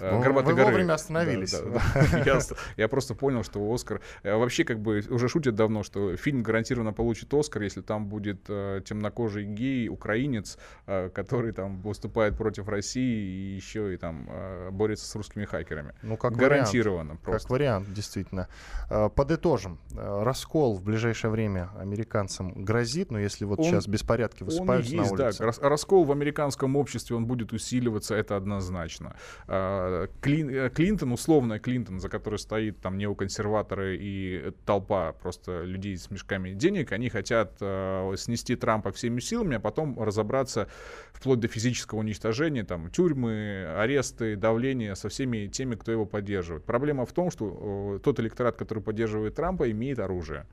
Ну, 0.00 0.20
Горбатой 0.20 0.52
вы 0.52 0.60
горы. 0.60 0.70
вовремя 0.70 0.94
остановились. 0.94 1.52
Да, 1.52 1.82
да, 2.24 2.24
да. 2.24 2.40
я, 2.76 2.88
просто 2.88 3.14
понял, 3.14 3.42
что 3.42 3.60
Оскар... 3.72 4.00
Э, 4.22 4.36
вообще, 4.36 4.64
как 4.64 4.80
бы, 4.80 5.02
уже 5.10 5.28
шутят 5.28 5.56
давно, 5.56 5.82
что 5.82 6.16
фильм 6.16 6.42
гарантированно 6.42 6.92
получит 6.92 7.34
Оскар, 7.34 7.62
если 7.62 7.82
там 7.82 8.06
будет 8.06 8.44
э, 8.48 8.80
темнокожий 8.84 9.44
гей, 9.44 9.88
украинец, 9.88 10.56
э, 10.86 11.10
который 11.10 11.52
там 11.52 11.80
выступает 11.82 12.36
против 12.36 12.68
России 12.68 13.52
и 13.52 13.56
еще 13.56 13.92
и 13.92 13.96
там 13.96 14.26
э, 14.30 14.70
борется 14.70 15.06
с 15.06 15.14
русскими 15.16 15.44
хакерами. 15.44 15.94
Ну, 16.02 16.16
как 16.16 16.34
гарантированно 16.36 17.10
вариант, 17.10 17.20
просто. 17.20 17.48
Как 17.48 17.50
вариант, 17.50 17.92
действительно. 17.92 18.48
Э, 18.88 19.08
подытожим 19.08 19.57
Предположим, 19.58 19.78
э, 19.96 20.22
раскол 20.22 20.74
в 20.74 20.82
ближайшее 20.82 21.30
время 21.30 21.70
американцам 21.78 22.64
грозит, 22.64 23.10
но 23.10 23.18
если 23.18 23.44
вот 23.44 23.58
он, 23.58 23.64
сейчас 23.64 23.86
беспорядки 23.86 24.42
высыпаются 24.42 24.92
он 24.94 25.00
есть, 25.00 25.12
на 25.12 25.24
улице. 25.24 25.38
Да, 25.38 25.68
раскол 25.68 26.04
в 26.04 26.12
американском 26.12 26.76
обществе, 26.76 27.16
он 27.16 27.26
будет 27.26 27.52
усиливаться, 27.52 28.14
это 28.14 28.36
однозначно. 28.36 29.16
А, 29.46 30.08
Клин, 30.20 30.50
э, 30.50 30.70
Клинтон, 30.70 31.12
условно 31.12 31.58
Клинтон, 31.58 32.00
за 32.00 32.08
которой 32.08 32.38
стоит 32.38 32.80
там 32.80 32.98
неоконсерваторы 32.98 33.96
и 34.00 34.52
толпа 34.64 35.12
просто 35.12 35.62
людей 35.62 35.96
с 35.96 36.10
мешками 36.10 36.52
денег, 36.52 36.92
они 36.92 37.08
хотят 37.08 37.56
э, 37.60 38.14
снести 38.16 38.56
Трампа 38.56 38.92
всеми 38.92 39.20
силами, 39.20 39.56
а 39.56 39.60
потом 39.60 40.00
разобраться 40.00 40.68
вплоть 41.12 41.40
до 41.40 41.48
физического 41.48 42.00
уничтожения, 42.00 42.64
там, 42.64 42.90
тюрьмы, 42.90 43.66
аресты, 43.76 44.36
давление 44.36 44.94
со 44.94 45.08
всеми 45.08 45.46
теми, 45.48 45.74
кто 45.74 45.92
его 45.92 46.06
поддерживает. 46.06 46.64
Проблема 46.64 47.06
в 47.06 47.12
том, 47.12 47.30
что 47.30 48.00
тот 48.02 48.20
электорат, 48.20 48.56
который 48.56 48.82
поддерживает 48.82 49.34
Трампа, 49.34 49.47
имеет 49.56 49.98
оружие. 49.98 50.46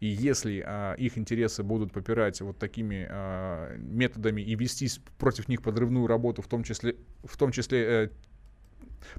И 0.00 0.06
если 0.06 0.64
а, 0.66 0.94
их 0.94 1.18
интересы 1.18 1.62
будут 1.62 1.92
попирать 1.92 2.40
вот 2.40 2.58
такими 2.58 3.06
а, 3.08 3.76
методами 3.76 4.40
и 4.40 4.54
вестись 4.54 5.00
против 5.18 5.48
них 5.48 5.62
подрывную 5.62 6.06
работу, 6.06 6.40
в 6.40 6.48
том 6.48 6.62
числе, 6.64 6.96
в 7.22 7.36
том 7.36 7.52
числе 7.52 7.84
э, 7.84 8.08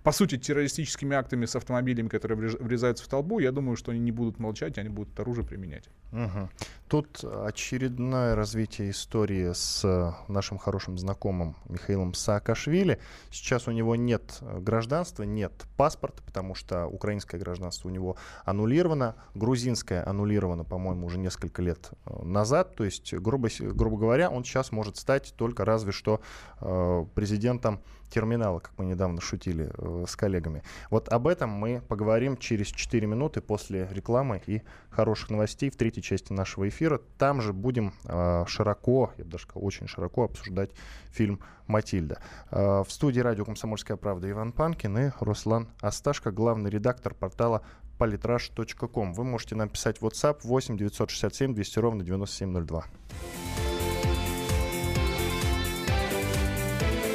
по 0.03 0.11
сути, 0.11 0.37
террористическими 0.37 1.15
актами 1.15 1.45
с 1.45 1.55
автомобилями, 1.55 2.07
которые 2.07 2.49
врезаются 2.59 3.03
в 3.03 3.07
толпу, 3.07 3.39
я 3.39 3.51
думаю, 3.51 3.75
что 3.75 3.91
они 3.91 3.99
не 3.99 4.11
будут 4.11 4.39
молчать, 4.39 4.77
они 4.77 4.89
будут 4.89 5.19
оружие 5.19 5.45
применять. 5.45 5.87
Угу. 6.11 6.49
Тут 6.91 7.23
очередное 7.23 8.35
развитие 8.35 8.91
истории 8.91 9.53
с 9.53 10.13
нашим 10.27 10.57
хорошим 10.57 10.97
знакомым 10.97 11.55
Михаилом 11.69 12.13
Саакашвили. 12.13 12.99
Сейчас 13.29 13.69
у 13.69 13.71
него 13.71 13.95
нет 13.95 14.39
гражданства, 14.41 15.23
нет 15.23 15.53
паспорта, 15.77 16.21
потому 16.21 16.53
что 16.53 16.87
украинское 16.87 17.39
гражданство 17.39 17.87
у 17.87 17.91
него 17.91 18.17
аннулировано, 18.43 19.15
грузинское 19.35 20.05
аннулировано, 20.05 20.65
по-моему, 20.65 21.05
уже 21.05 21.17
несколько 21.17 21.61
лет 21.61 21.91
э, 22.07 22.23
назад. 22.25 22.75
То 22.75 22.83
есть, 22.83 23.13
грубо, 23.13 23.47
грубо 23.57 23.97
говоря, 23.97 24.29
он 24.29 24.43
сейчас 24.43 24.73
может 24.73 24.97
стать 24.97 25.33
только 25.37 25.63
разве 25.63 25.93
что 25.93 26.19
э, 26.59 27.05
президентом 27.15 27.79
терминала, 28.11 28.59
как 28.59 28.73
мы 28.77 28.85
недавно 28.85 29.21
шутили 29.21 29.71
э, 29.73 30.05
с 30.07 30.15
коллегами. 30.15 30.63
Вот 30.89 31.09
об 31.09 31.27
этом 31.27 31.49
мы 31.49 31.81
поговорим 31.87 32.37
через 32.37 32.67
4 32.67 33.07
минуты 33.07 33.41
после 33.41 33.87
рекламы 33.91 34.41
и 34.45 34.61
хороших 34.89 35.29
новостей 35.29 35.69
в 35.69 35.77
третьей 35.77 36.03
части 36.03 36.33
нашего 36.33 36.67
эфира. 36.67 36.80
Там 37.17 37.41
же 37.41 37.53
будем 37.53 37.93
э, 38.05 38.45
широко, 38.47 39.11
я 39.17 39.23
бы 39.23 39.31
даже 39.31 39.43
сказал, 39.43 39.65
очень 39.65 39.87
широко 39.87 40.23
обсуждать 40.23 40.71
фильм 41.11 41.39
«Матильда». 41.67 42.19
Э, 42.49 42.83
в 42.83 42.91
студии 42.91 43.19
радио 43.19 43.45
«Комсомольская 43.45 43.97
правда» 43.97 44.29
Иван 44.29 44.51
Панкин 44.51 44.97
и 44.97 45.11
Руслан 45.19 45.69
Асташко, 45.81 46.31
главный 46.31 46.69
редактор 46.69 47.13
портала 47.13 47.61
politrash.com. 47.99 49.13
Вы 49.13 49.23
можете 49.23 49.55
нам 49.55 49.69
писать 49.69 49.99
WhatsApp 49.99 50.39
8 50.43 50.77
967 50.77 51.53
200 51.53 51.79
ровно 51.79 52.03
9702. 52.03 52.85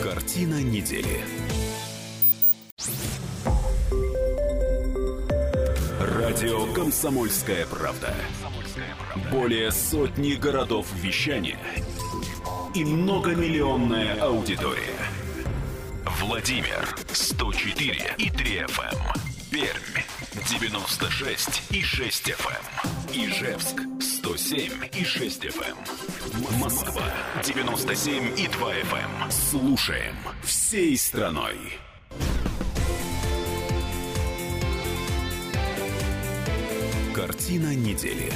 Картина 0.03 0.63
недели. 0.63 1.25
Радио 6.15 6.73
«Комсомольская 6.73 7.67
правда». 7.67 8.15
Более 9.33 9.73
сотни 9.73 10.35
городов 10.35 10.87
вещания 10.95 11.59
и 12.75 12.85
многомиллионная 12.85 14.21
аудитория. 14.23 14.95
Владимир 16.21 16.97
104 17.13 18.15
и 18.19 18.31
3 18.31 18.59
FM. 18.67 18.95
Эм. 18.95 19.21
Пермь 19.51 20.05
96 20.49 21.63
и 21.73 21.83
6 21.83 22.29
FM. 22.29 22.53
Эм. 22.53 23.27
Ижевск 23.27 23.83
107 24.01 24.73
и 24.95 25.05
6 25.05 25.45
FM. 25.47 25.77
Эм. 25.77 26.59
Москва 26.61 27.03
97 27.43 28.39
и 28.39 28.47
2 28.47 28.75
FM. 28.75 29.31
Слушаем 29.31 30.15
всей 30.45 30.97
страной. 30.97 31.57
Картина 37.47 37.77
недели. 37.77 38.33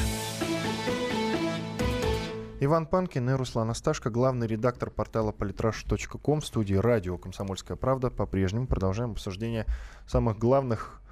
Иван 2.61 2.87
Панкин 2.87 3.31
и 3.31 3.33
Руслан 3.33 3.70
Асташко, 3.70 4.09
главный 4.09 4.46
редактор 4.46 4.88
портала 4.88 5.33
в 6.40 6.46
студии 6.46 6.77
радио 6.77 7.18
«Комсомольская 7.18 7.77
правда». 7.77 8.11
По-прежнему 8.11 8.68
продолжаем 8.68 9.11
обсуждение 9.11 9.66
самых 10.07 10.38
главных 10.38 11.03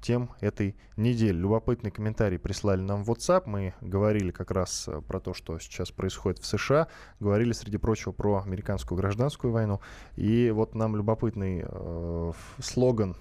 тем 0.00 0.30
этой 0.40 0.76
недели. 0.96 1.36
Любопытный 1.36 1.90
комментарий 1.90 2.38
прислали 2.38 2.80
нам 2.80 3.04
в 3.04 3.10
WhatsApp. 3.10 3.42
Мы 3.44 3.74
говорили 3.82 4.30
как 4.30 4.50
раз 4.50 4.88
э, 4.88 5.02
про 5.02 5.20
то, 5.20 5.34
что 5.34 5.58
сейчас 5.58 5.90
происходит 5.90 6.38
в 6.38 6.46
США. 6.46 6.88
Говорили, 7.20 7.52
среди 7.52 7.76
прочего, 7.76 8.12
про 8.12 8.42
американскую 8.42 8.96
гражданскую 8.96 9.52
войну. 9.52 9.82
И 10.16 10.50
вот 10.50 10.74
нам 10.74 10.96
любопытный 10.96 11.64
э, 11.66 12.32
слоган 12.62 13.14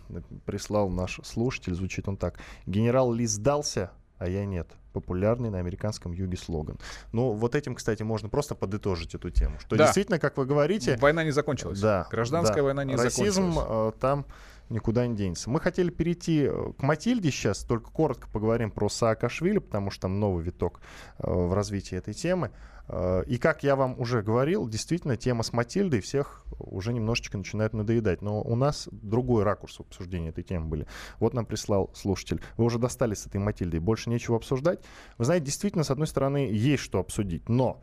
прислал 0.46 0.90
наш 0.90 1.20
слушатель. 1.26 1.76
Звучит 1.76 2.08
он 2.08 2.16
так. 2.16 2.40
«Генерал 2.66 3.12
Ли 3.12 3.28
сдался, 3.28 3.92
а 4.22 4.30
я 4.30 4.46
нет. 4.46 4.68
Популярный 4.94 5.50
на 5.50 5.58
американском 5.58 6.12
юге 6.12 6.38
слоган. 6.38 6.78
Ну, 7.12 7.32
вот 7.32 7.56
этим, 7.56 7.74
кстати, 7.74 8.04
можно 8.04 8.30
просто 8.30 8.54
подытожить 8.54 9.16
эту 9.16 9.32
тему. 9.32 9.58
Что 9.60 9.76
да. 9.76 9.86
действительно, 9.86 10.20
как 10.20 10.38
вы 10.38 10.46
говорите... 10.46 10.96
Война 10.98 11.24
не 11.24 11.32
закончилась. 11.32 11.80
Да. 11.80 12.08
Гражданская 12.12 12.58
да. 12.58 12.64
война 12.64 12.84
не 12.84 12.96
Расизм, 12.96 13.52
закончилась. 13.52 13.66
Расизм 13.66 14.00
там 14.00 14.26
никуда 14.70 15.08
не 15.08 15.16
денется. 15.16 15.50
Мы 15.50 15.60
хотели 15.60 15.90
перейти 15.90 16.44
э, 16.44 16.74
к 16.78 16.82
Матильде 16.82 17.32
сейчас, 17.32 17.64
только 17.64 17.92
коротко 17.92 18.28
поговорим 18.30 18.72
про 18.72 18.90
Саакашвили, 18.90 19.60
потому 19.60 19.92
что 19.92 20.04
там 20.04 20.20
новый 20.20 20.44
виток 20.44 20.82
э, 21.20 21.30
в 21.30 21.54
развитии 21.54 21.98
этой 21.98 22.14
темы. 22.14 22.52
Э, 22.88 23.24
и 23.26 23.38
как 23.38 23.64
я 23.64 23.76
вам 23.76 24.00
уже 24.00 24.22
говорил, 24.22 24.68
действительно, 24.68 25.18
тема 25.18 25.44
с 25.44 25.54
Матильдой 25.54 26.02
всех 26.02 26.46
уже 26.60 26.94
немножечко 26.94 27.38
начинает 27.38 27.74
надоедать. 27.74 28.22
Но 28.22 28.42
у 28.42 28.56
нас 28.56 28.88
другой 28.92 29.44
ракурс 29.44 29.80
обсуждения 29.80 30.30
этой 30.30 30.44
темы 30.44 30.68
были. 30.68 30.88
Вот 31.20 31.34
нам 31.34 31.46
прислал 31.46 31.90
слушатель. 31.94 32.42
Вы 32.58 32.66
уже 32.66 32.80
достали 32.80 33.14
с 33.14 33.26
этой 33.26 33.38
Матильдой, 33.38 33.80
больше 33.80 34.10
нечего 34.10 34.38
обсуждать. 34.38 34.80
Вы 35.18 35.26
знаете, 35.26 35.46
действительно, 35.46 35.84
с 35.84 35.92
одной 35.92 36.08
стороны, 36.08 36.50
есть 36.52 36.84
что 36.84 37.00
обсудить, 37.00 37.50
но 37.50 37.82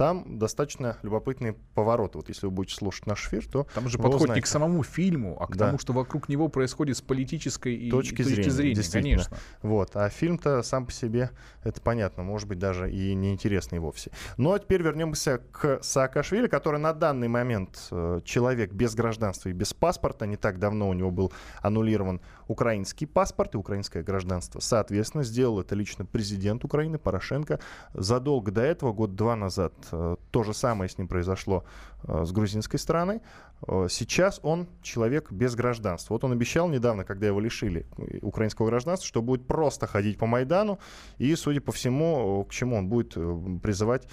там 0.00 0.38
достаточно 0.38 0.96
любопытные 1.02 1.52
повороты. 1.74 2.16
Вот 2.16 2.30
если 2.30 2.46
вы 2.46 2.52
будете 2.52 2.74
слушать 2.74 3.06
наш 3.06 3.26
эфир, 3.26 3.46
то 3.46 3.66
там 3.74 3.86
же 3.86 3.98
подход 3.98 4.22
узнаете. 4.22 4.36
не 4.36 4.40
к 4.40 4.46
самому 4.46 4.82
фильму, 4.82 5.36
а 5.38 5.46
к 5.46 5.54
да. 5.56 5.66
тому, 5.66 5.78
что 5.78 5.92
вокруг 5.92 6.30
него 6.30 6.48
происходит 6.48 6.96
с 6.96 7.02
политической 7.02 7.74
и 7.74 7.90
точки, 7.90 8.24
точки 8.24 8.48
зрения, 8.48 8.80
зрения 8.80 9.16
конечно. 9.16 9.36
Вот, 9.60 9.90
а 9.96 10.08
фильм-то 10.08 10.62
сам 10.62 10.86
по 10.86 10.92
себе 10.92 11.32
это 11.64 11.82
понятно, 11.82 12.22
может 12.22 12.48
быть 12.48 12.58
даже 12.58 12.90
и 12.90 13.14
неинтересный 13.14 13.78
вовсе. 13.78 14.10
Ну 14.38 14.54
а 14.54 14.58
теперь 14.58 14.80
вернемся 14.80 15.42
к 15.52 15.80
Саакашвили, 15.82 16.46
который 16.46 16.80
на 16.80 16.94
данный 16.94 17.28
момент 17.28 17.78
э, 17.90 18.22
человек 18.24 18.72
без 18.72 18.94
гражданства 18.94 19.50
и 19.50 19.52
без 19.52 19.74
паспорта. 19.74 20.24
Не 20.24 20.38
так 20.38 20.58
давно 20.58 20.88
у 20.88 20.94
него 20.94 21.10
был 21.10 21.30
аннулирован 21.60 22.22
украинский 22.50 23.06
паспорт 23.06 23.54
и 23.54 23.58
украинское 23.58 24.02
гражданство. 24.02 24.60
Соответственно, 24.60 25.24
сделал 25.24 25.60
это 25.60 25.74
лично 25.74 26.04
президент 26.04 26.64
Украины 26.64 26.98
Порошенко. 26.98 27.60
Задолго 27.94 28.50
до 28.50 28.62
этого, 28.62 28.92
год-два 28.92 29.36
назад, 29.36 29.72
Э, 29.92 30.16
то 30.30 30.42
же 30.42 30.54
самое 30.54 30.88
с 30.88 30.98
ним 30.98 31.08
произошло 31.08 31.64
э, 32.04 32.24
с 32.24 32.32
грузинской 32.32 32.78
стороной. 32.78 33.20
Э, 33.66 33.86
сейчас 33.88 34.40
он 34.42 34.68
человек 34.82 35.30
без 35.32 35.54
гражданства. 35.54 36.14
Вот 36.14 36.24
он 36.24 36.32
обещал 36.32 36.68
недавно, 36.68 37.04
когда 37.04 37.26
его 37.26 37.40
лишили 37.40 37.86
украинского 38.22 38.66
гражданства, 38.66 39.06
что 39.06 39.22
будет 39.22 39.46
просто 39.46 39.86
ходить 39.86 40.18
по 40.18 40.26
Майдану. 40.26 40.78
И, 41.18 41.34
судя 41.36 41.60
по 41.60 41.72
всему, 41.72 42.44
к 42.44 42.52
чему 42.52 42.76
он 42.76 42.88
будет 42.88 43.14
призывать, 43.62 44.08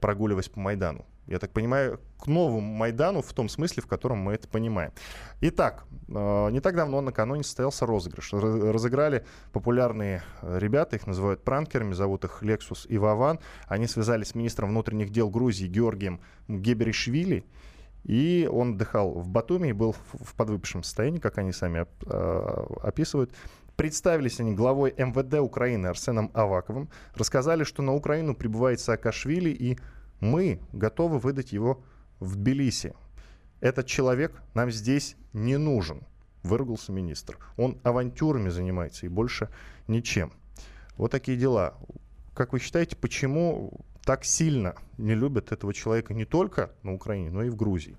прогуливаясь 0.00 0.48
по 0.48 0.60
Майдану 0.60 1.04
я 1.26 1.38
так 1.38 1.52
понимаю, 1.52 2.00
к 2.18 2.26
новому 2.26 2.60
Майдану 2.60 3.22
в 3.22 3.32
том 3.32 3.48
смысле, 3.48 3.82
в 3.82 3.86
котором 3.86 4.18
мы 4.18 4.34
это 4.34 4.48
понимаем. 4.48 4.92
Итак, 5.40 5.84
э, 6.08 6.48
не 6.50 6.60
так 6.60 6.76
давно 6.76 7.00
накануне 7.00 7.42
состоялся 7.42 7.86
розыгрыш. 7.86 8.32
Разыграли 8.32 9.24
популярные 9.52 10.22
э, 10.42 10.58
ребята, 10.58 10.96
их 10.96 11.06
называют 11.06 11.42
пранкерами, 11.44 11.94
зовут 11.94 12.24
их 12.24 12.42
Лексус 12.42 12.86
и 12.88 12.98
Вован. 12.98 13.38
Они 13.66 13.86
связались 13.86 14.28
с 14.28 14.34
министром 14.34 14.70
внутренних 14.70 15.10
дел 15.10 15.30
Грузии 15.30 15.66
Георгием 15.66 16.20
Геберишвили, 16.48 17.44
и 18.04 18.48
он 18.50 18.74
отдыхал 18.74 19.12
в 19.12 19.28
Батуми 19.28 19.68
и 19.68 19.72
был 19.72 19.94
в 20.12 20.34
подвыпившем 20.34 20.82
состоянии, 20.82 21.18
как 21.18 21.38
они 21.38 21.52
сами 21.52 21.86
э, 22.06 22.66
описывают. 22.82 23.32
Представились 23.76 24.40
они 24.40 24.52
главой 24.52 24.92
МВД 24.96 25.40
Украины 25.40 25.86
Арсеном 25.86 26.30
Аваковым, 26.34 26.90
рассказали, 27.14 27.64
что 27.64 27.82
на 27.82 27.94
Украину 27.94 28.34
прибывает 28.34 28.78
Саакашвили 28.80 29.50
и 29.50 29.78
мы 30.20 30.60
готовы 30.72 31.18
выдать 31.18 31.52
его 31.52 31.82
в 32.18 32.36
Тбилиси. 32.36 32.94
Этот 33.60 33.86
человек 33.86 34.42
нам 34.54 34.70
здесь 34.70 35.16
не 35.32 35.56
нужен, 35.56 36.02
выругался 36.42 36.92
министр. 36.92 37.38
Он 37.56 37.78
авантюрами 37.82 38.48
занимается 38.48 39.06
и 39.06 39.08
больше 39.08 39.48
ничем. 39.86 40.32
Вот 40.96 41.10
такие 41.10 41.36
дела. 41.36 41.74
Как 42.34 42.52
вы 42.52 42.58
считаете, 42.58 42.96
почему 42.96 43.80
так 44.04 44.24
сильно 44.24 44.74
не 44.98 45.14
любят 45.14 45.52
этого 45.52 45.74
человека 45.74 46.14
не 46.14 46.24
только 46.24 46.70
на 46.82 46.94
Украине, 46.94 47.30
но 47.30 47.42
и 47.42 47.50
в 47.50 47.56
Грузии? 47.56 47.96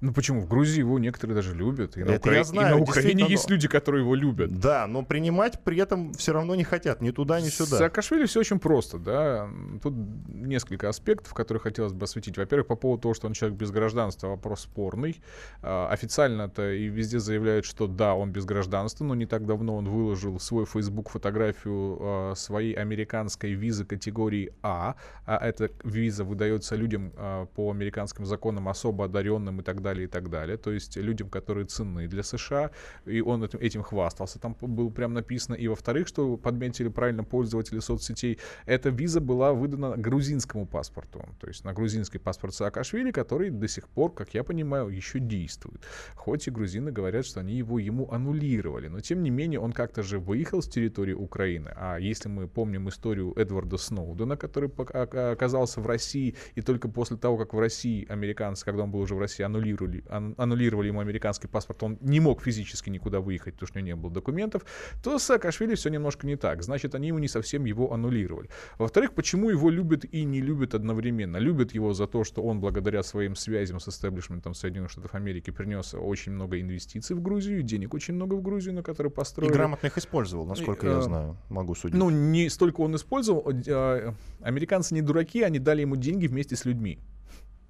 Ну 0.00 0.12
почему? 0.12 0.40
В 0.40 0.48
Грузии 0.48 0.78
его 0.78 0.98
некоторые 1.00 1.34
даже 1.34 1.54
любят. 1.54 1.96
И 1.96 2.04
на, 2.04 2.12
Это 2.12 2.28
Укра... 2.28 2.34
я 2.34 2.44
знаю, 2.44 2.68
и 2.68 2.78
на 2.78 2.82
Украине 2.82 3.26
есть 3.28 3.50
люди, 3.50 3.66
которые 3.66 4.02
его 4.04 4.14
любят. 4.14 4.60
Да, 4.60 4.86
но 4.86 5.04
принимать 5.04 5.58
при 5.64 5.78
этом 5.78 6.14
все 6.14 6.32
равно 6.32 6.54
не 6.54 6.62
хотят, 6.62 7.00
ни 7.00 7.10
туда, 7.10 7.40
ни 7.40 7.48
С 7.48 7.56
сюда. 7.56 7.78
Саакашвили 7.78 8.26
все 8.26 8.40
очень 8.40 8.60
просто, 8.60 8.98
да. 8.98 9.48
Тут 9.82 9.94
несколько 10.28 10.88
аспектов, 10.88 11.34
которые 11.34 11.60
хотелось 11.60 11.92
бы 11.92 12.04
осветить. 12.04 12.38
Во-первых, 12.38 12.68
по 12.68 12.76
поводу 12.76 13.02
того, 13.02 13.14
что 13.14 13.26
он 13.26 13.32
человек 13.32 13.58
без 13.58 13.72
гражданства, 13.72 14.28
вопрос 14.28 14.60
спорный. 14.60 15.20
А, 15.62 15.88
Официально-то 15.88 16.72
и 16.72 16.86
везде 16.86 17.18
заявляют, 17.18 17.64
что 17.64 17.88
да, 17.88 18.14
он 18.14 18.30
без 18.30 18.44
гражданства, 18.44 19.04
но 19.04 19.16
не 19.16 19.26
так 19.26 19.46
давно 19.46 19.76
он 19.76 19.88
выложил 19.88 20.38
в 20.38 20.42
свой 20.42 20.64
Facebook 20.64 21.08
фотографию 21.08 21.98
а, 22.00 22.34
своей 22.36 22.74
американской 22.74 23.52
визы 23.54 23.84
категории 23.84 24.52
А. 24.62 24.94
А 25.26 25.44
эта 25.44 25.70
виза 25.82 26.22
выдается 26.22 26.76
людям 26.76 27.12
а, 27.16 27.46
по 27.46 27.70
американским 27.72 28.24
законам 28.24 28.68
особо 28.68 29.06
одаренным 29.06 29.60
и 29.60 29.64
так 29.64 29.82
далее, 29.82 29.87
и 29.96 30.06
так 30.06 30.30
далее. 30.30 30.56
То 30.56 30.72
есть 30.72 30.96
людям, 30.96 31.28
которые 31.28 31.66
ценны 31.66 32.08
для 32.08 32.22
США. 32.22 32.70
И 33.06 33.20
он 33.20 33.44
этим, 33.44 33.58
этим 33.58 33.82
хвастался. 33.82 34.38
Там 34.38 34.56
было 34.60 34.90
прям 34.90 35.14
написано. 35.14 35.54
И 35.54 35.68
во-вторых, 35.68 36.08
что 36.08 36.36
подметили 36.36 36.88
правильно 36.88 37.24
пользователи 37.24 37.80
соцсетей, 37.80 38.38
эта 38.66 38.90
виза 38.90 39.20
была 39.20 39.52
выдана 39.52 39.96
грузинскому 39.96 40.66
паспорту. 40.66 41.24
То 41.40 41.48
есть 41.48 41.64
на 41.64 41.72
грузинский 41.72 42.18
паспорт 42.18 42.54
Саакашвили, 42.54 43.10
который 43.10 43.50
до 43.50 43.68
сих 43.68 43.88
пор, 43.88 44.12
как 44.12 44.34
я 44.34 44.44
понимаю, 44.44 44.88
еще 44.88 45.18
действует. 45.18 45.82
Хоть 46.14 46.48
и 46.48 46.50
грузины 46.50 46.92
говорят, 46.92 47.24
что 47.26 47.40
они 47.40 47.54
его 47.54 47.78
ему 47.78 48.10
аннулировали. 48.10 48.88
Но 48.88 49.00
тем 49.00 49.22
не 49.22 49.30
менее 49.30 49.60
он 49.60 49.72
как-то 49.72 50.02
же 50.02 50.18
выехал 50.18 50.62
с 50.62 50.68
территории 50.68 51.14
Украины. 51.14 51.70
А 51.76 51.98
если 51.98 52.28
мы 52.28 52.48
помним 52.48 52.88
историю 52.88 53.32
Эдварда 53.36 53.76
Сноудена, 53.76 54.36
который 54.36 54.68
пок- 54.68 54.92
ока- 54.92 55.32
оказался 55.32 55.80
в 55.80 55.86
России, 55.86 56.34
и 56.54 56.60
только 56.60 56.88
после 56.88 57.16
того, 57.16 57.36
как 57.36 57.54
в 57.54 57.58
России 57.58 58.06
американцы, 58.08 58.64
когда 58.64 58.82
он 58.82 58.90
был 58.90 59.00
уже 59.00 59.14
в 59.14 59.18
России, 59.18 59.44
аннулировали, 59.44 59.68
ан- 60.08 60.34
аннулировали 60.36 60.88
ему 60.88 61.00
американский 61.00 61.46
паспорт, 61.48 61.82
он 61.82 61.98
не 62.00 62.20
мог 62.20 62.42
физически 62.42 62.90
никуда 62.90 63.20
выехать, 63.20 63.54
потому 63.54 63.68
что 63.68 63.78
у 63.78 63.82
него 63.82 63.96
не 63.96 64.00
было 64.02 64.12
документов, 64.12 64.64
то 65.02 65.18
с 65.18 65.22
Саакашвили 65.24 65.74
все 65.74 65.90
немножко 65.90 66.26
не 66.26 66.36
так. 66.36 66.62
Значит, 66.62 66.94
они 66.94 67.08
ему 67.08 67.18
не 67.18 67.28
совсем 67.28 67.64
его 67.64 67.92
аннулировали. 67.92 68.48
Во-вторых, 68.78 69.12
почему 69.14 69.50
его 69.50 69.70
любят 69.70 70.04
и 70.04 70.24
не 70.24 70.40
любят 70.40 70.74
одновременно? 70.74 71.36
Любят 71.36 71.72
его 71.74 71.92
за 71.94 72.06
то, 72.06 72.24
что 72.24 72.42
он 72.42 72.60
благодаря 72.60 73.02
своим 73.02 73.36
связям 73.36 73.80
с 73.80 73.88
истеблишментом 73.88 74.54
Соединенных 74.54 74.90
Штатов 74.90 75.14
Америки 75.14 75.50
принес 75.50 75.94
очень 75.94 76.32
много 76.32 76.60
инвестиций 76.60 77.14
в 77.16 77.22
Грузию, 77.22 77.62
денег 77.62 77.94
очень 77.94 78.14
много 78.14 78.34
в 78.34 78.42
Грузию, 78.42 78.74
на 78.74 78.82
которые 78.82 79.10
И 79.10 79.14
построили. 79.14 79.52
грамотно 79.52 79.86
их 79.86 79.98
использовал, 79.98 80.46
насколько 80.46 80.86
И, 80.86 80.90
я 80.90 80.98
э, 80.98 81.02
знаю, 81.02 81.36
могу 81.48 81.74
судить. 81.74 81.96
Ну, 81.96 82.10
не 82.10 82.48
столько 82.48 82.80
он 82.80 82.94
использовал. 82.96 83.44
э, 83.50 84.12
Американцы 84.40 84.94
не 84.94 85.02
дураки, 85.02 85.42
они 85.42 85.58
дали 85.58 85.82
ему 85.82 85.96
деньги 85.96 86.26
вместе 86.26 86.56
с 86.56 86.64
людьми. 86.64 86.98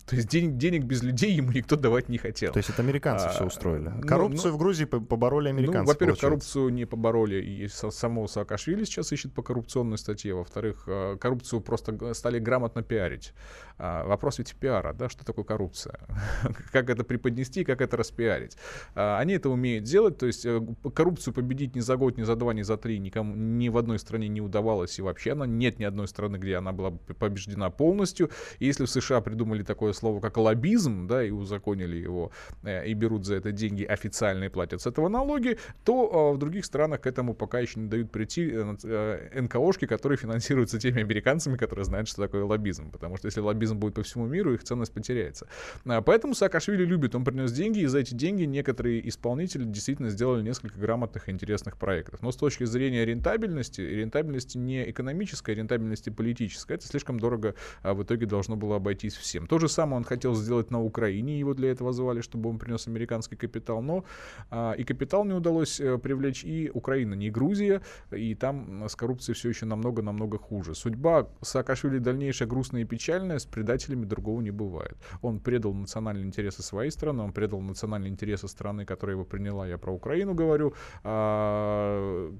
То 0.08 0.16
есть 0.16 0.28
денег, 0.28 0.56
денег 0.56 0.84
без 0.84 1.02
людей 1.02 1.32
ему 1.32 1.52
никто 1.52 1.76
давать 1.76 2.08
не 2.08 2.16
хотел. 2.16 2.52
То 2.52 2.58
есть 2.58 2.70
это 2.70 2.80
американцы 2.80 3.26
а, 3.26 3.28
все 3.28 3.44
устроили. 3.44 3.88
ну, 3.88 4.00
Коррупцию 4.00 4.52
ну, 4.52 4.56
в 4.56 4.58
Грузии 4.58 4.84
по- 4.86 5.00
побороли 5.00 5.50
американцы. 5.50 5.80
ну, 5.80 5.86
во-первых, 5.86 6.18
коррупцию 6.18 6.70
не 6.70 6.86
побороли, 6.86 7.36
и 7.36 7.68
самого 7.68 8.26
Саакашвили 8.26 8.84
сейчас 8.84 9.12
ищет 9.12 9.34
по 9.34 9.42
коррупционной 9.42 9.98
статье. 9.98 10.34
Во-вторых, 10.34 10.84
э, 10.86 11.18
коррупцию 11.20 11.60
просто 11.60 12.14
стали 12.14 12.38
грамотно 12.38 12.82
пиарить. 12.82 13.34
А, 13.78 14.04
Вопрос 14.04 14.38
ведь 14.38 14.54
пиара, 14.56 14.92
да, 14.92 15.08
что 15.08 15.24
такое 15.24 15.44
коррупция? 15.44 16.00
Как 16.72 16.90
это 16.90 17.04
преподнести, 17.04 17.64
как 17.64 17.80
это 17.80 17.96
распиарить? 17.96 18.56
А, 18.94 19.18
Они 19.18 19.34
это 19.34 19.50
умеют 19.50 19.84
делать, 19.84 20.18
то 20.18 20.26
есть 20.26 20.44
э, 20.46 20.60
коррупцию 20.94 21.34
победить 21.34 21.76
ни 21.76 21.80
за 21.80 21.96
год, 21.96 22.16
ни 22.16 22.22
за 22.24 22.34
два, 22.34 22.54
ни 22.54 22.62
за 22.62 22.76
три 22.76 22.98
никому, 22.98 23.34
ни 23.36 23.68
в 23.68 23.76
одной 23.76 23.98
стране 23.98 24.28
не 24.28 24.40
удавалось, 24.40 24.98
и 24.98 25.02
вообще 25.02 25.32
она, 25.32 25.46
нет 25.46 25.78
ни 25.78 25.84
одной 25.84 26.08
страны, 26.08 26.36
где 26.36 26.56
она 26.56 26.72
была 26.72 26.90
бы 26.90 26.98
побеждена 27.14 27.70
полностью. 27.70 28.30
И 28.58 28.66
если 28.66 28.84
в 28.84 28.90
США 28.90 29.20
придумали 29.20 29.62
такое 29.62 29.92
слово, 29.98 30.20
как 30.20 30.36
лоббизм, 30.36 31.06
да, 31.06 31.24
и 31.24 31.30
узаконили 31.30 31.96
его, 31.96 32.30
э, 32.62 32.86
и 32.86 32.94
берут 32.94 33.24
за 33.24 33.36
это 33.36 33.52
деньги 33.52 33.84
официально 33.84 34.44
и 34.44 34.48
платят 34.48 34.80
с 34.80 34.86
этого 34.86 35.08
налоги, 35.08 35.58
то 35.84 36.30
э, 36.32 36.34
в 36.34 36.38
других 36.38 36.64
странах 36.64 37.02
к 37.02 37.06
этому 37.06 37.34
пока 37.34 37.60
еще 37.60 37.80
не 37.80 37.88
дают 37.88 38.10
прийти 38.10 38.50
э, 38.52 39.40
НКОшки, 39.40 39.86
которые 39.86 40.18
финансируются 40.18 40.78
теми 40.80 41.02
американцами, 41.02 41.56
которые 41.56 41.84
знают, 41.84 42.08
что 42.08 42.22
такое 42.22 42.44
лоббизм. 42.44 42.90
Потому 42.90 43.16
что 43.16 43.26
если 43.26 43.40
лоббизм 43.40 43.78
будет 43.78 43.94
по 43.94 44.02
всему 44.02 44.26
миру, 44.26 44.54
их 44.54 44.64
ценность 44.64 44.92
потеряется. 44.92 45.48
А, 45.84 46.02
Поэтому 46.02 46.34
Саакашвили 46.34 46.84
любит, 46.84 47.14
он 47.14 47.24
принес 47.24 47.52
деньги, 47.52 47.80
и 47.80 47.86
за 47.86 47.98
эти 47.98 48.14
деньги 48.14 48.44
некоторые 48.44 49.06
исполнители 49.08 49.64
действительно 49.64 50.10
сделали 50.10 50.42
несколько 50.42 50.78
грамотных 50.78 51.28
и 51.28 51.32
интересных 51.32 51.76
проектов. 51.76 52.22
Но 52.22 52.32
с 52.32 52.36
точки 52.36 52.64
зрения 52.64 53.04
рентабельности, 53.04 53.80
рентабельности 53.80 54.58
не 54.58 54.90
экономической, 54.90 55.50
а 55.50 55.54
рентабельности 55.54 56.10
политической, 56.10 56.74
это 56.74 56.86
слишком 56.86 57.18
дорого 57.18 57.54
а, 57.82 57.94
в 57.94 58.02
итоге 58.02 58.26
должно 58.26 58.56
было 58.56 58.76
обойтись 58.76 59.16
всем. 59.16 59.46
То 59.46 59.58
же 59.58 59.68
самое 59.68 59.87
он 59.96 60.04
хотел 60.04 60.34
сделать 60.34 60.70
на 60.70 60.82
Украине, 60.82 61.38
его 61.38 61.54
для 61.54 61.70
этого 61.70 61.92
звали, 61.92 62.20
чтобы 62.20 62.50
он 62.50 62.58
принес 62.58 62.86
американский 62.86 63.36
капитал, 63.36 63.82
но 63.82 64.04
а, 64.50 64.72
и 64.72 64.84
капитал 64.84 65.24
не 65.24 65.34
удалось 65.34 65.80
э, 65.80 65.98
привлечь, 65.98 66.44
и 66.44 66.70
Украина, 66.72 67.14
не 67.14 67.30
Грузия, 67.30 67.80
и 68.10 68.34
там 68.34 68.84
с 68.88 68.96
коррупцией 68.96 69.34
все 69.34 69.48
еще 69.48 69.66
намного-намного 69.66 70.38
хуже. 70.38 70.74
Судьба 70.74 71.28
Саакашвили 71.42 71.98
дальнейшая 71.98 72.48
грустная 72.48 72.82
и 72.82 72.84
печальная, 72.84 73.38
с 73.38 73.46
предателями 73.46 74.04
другого 74.04 74.40
не 74.40 74.50
бывает. 74.50 74.96
Он 75.22 75.40
предал 75.40 75.74
национальные 75.74 76.24
интересы 76.24 76.62
своей 76.62 76.90
страны, 76.90 77.22
он 77.22 77.32
предал 77.32 77.60
национальные 77.60 78.10
интересы 78.10 78.48
страны, 78.48 78.84
которая 78.84 79.16
его 79.16 79.24
приняла, 79.24 79.66
я 79.66 79.78
про 79.78 79.92
Украину 79.92 80.34
говорю, 80.34 80.74
А, 81.04 82.32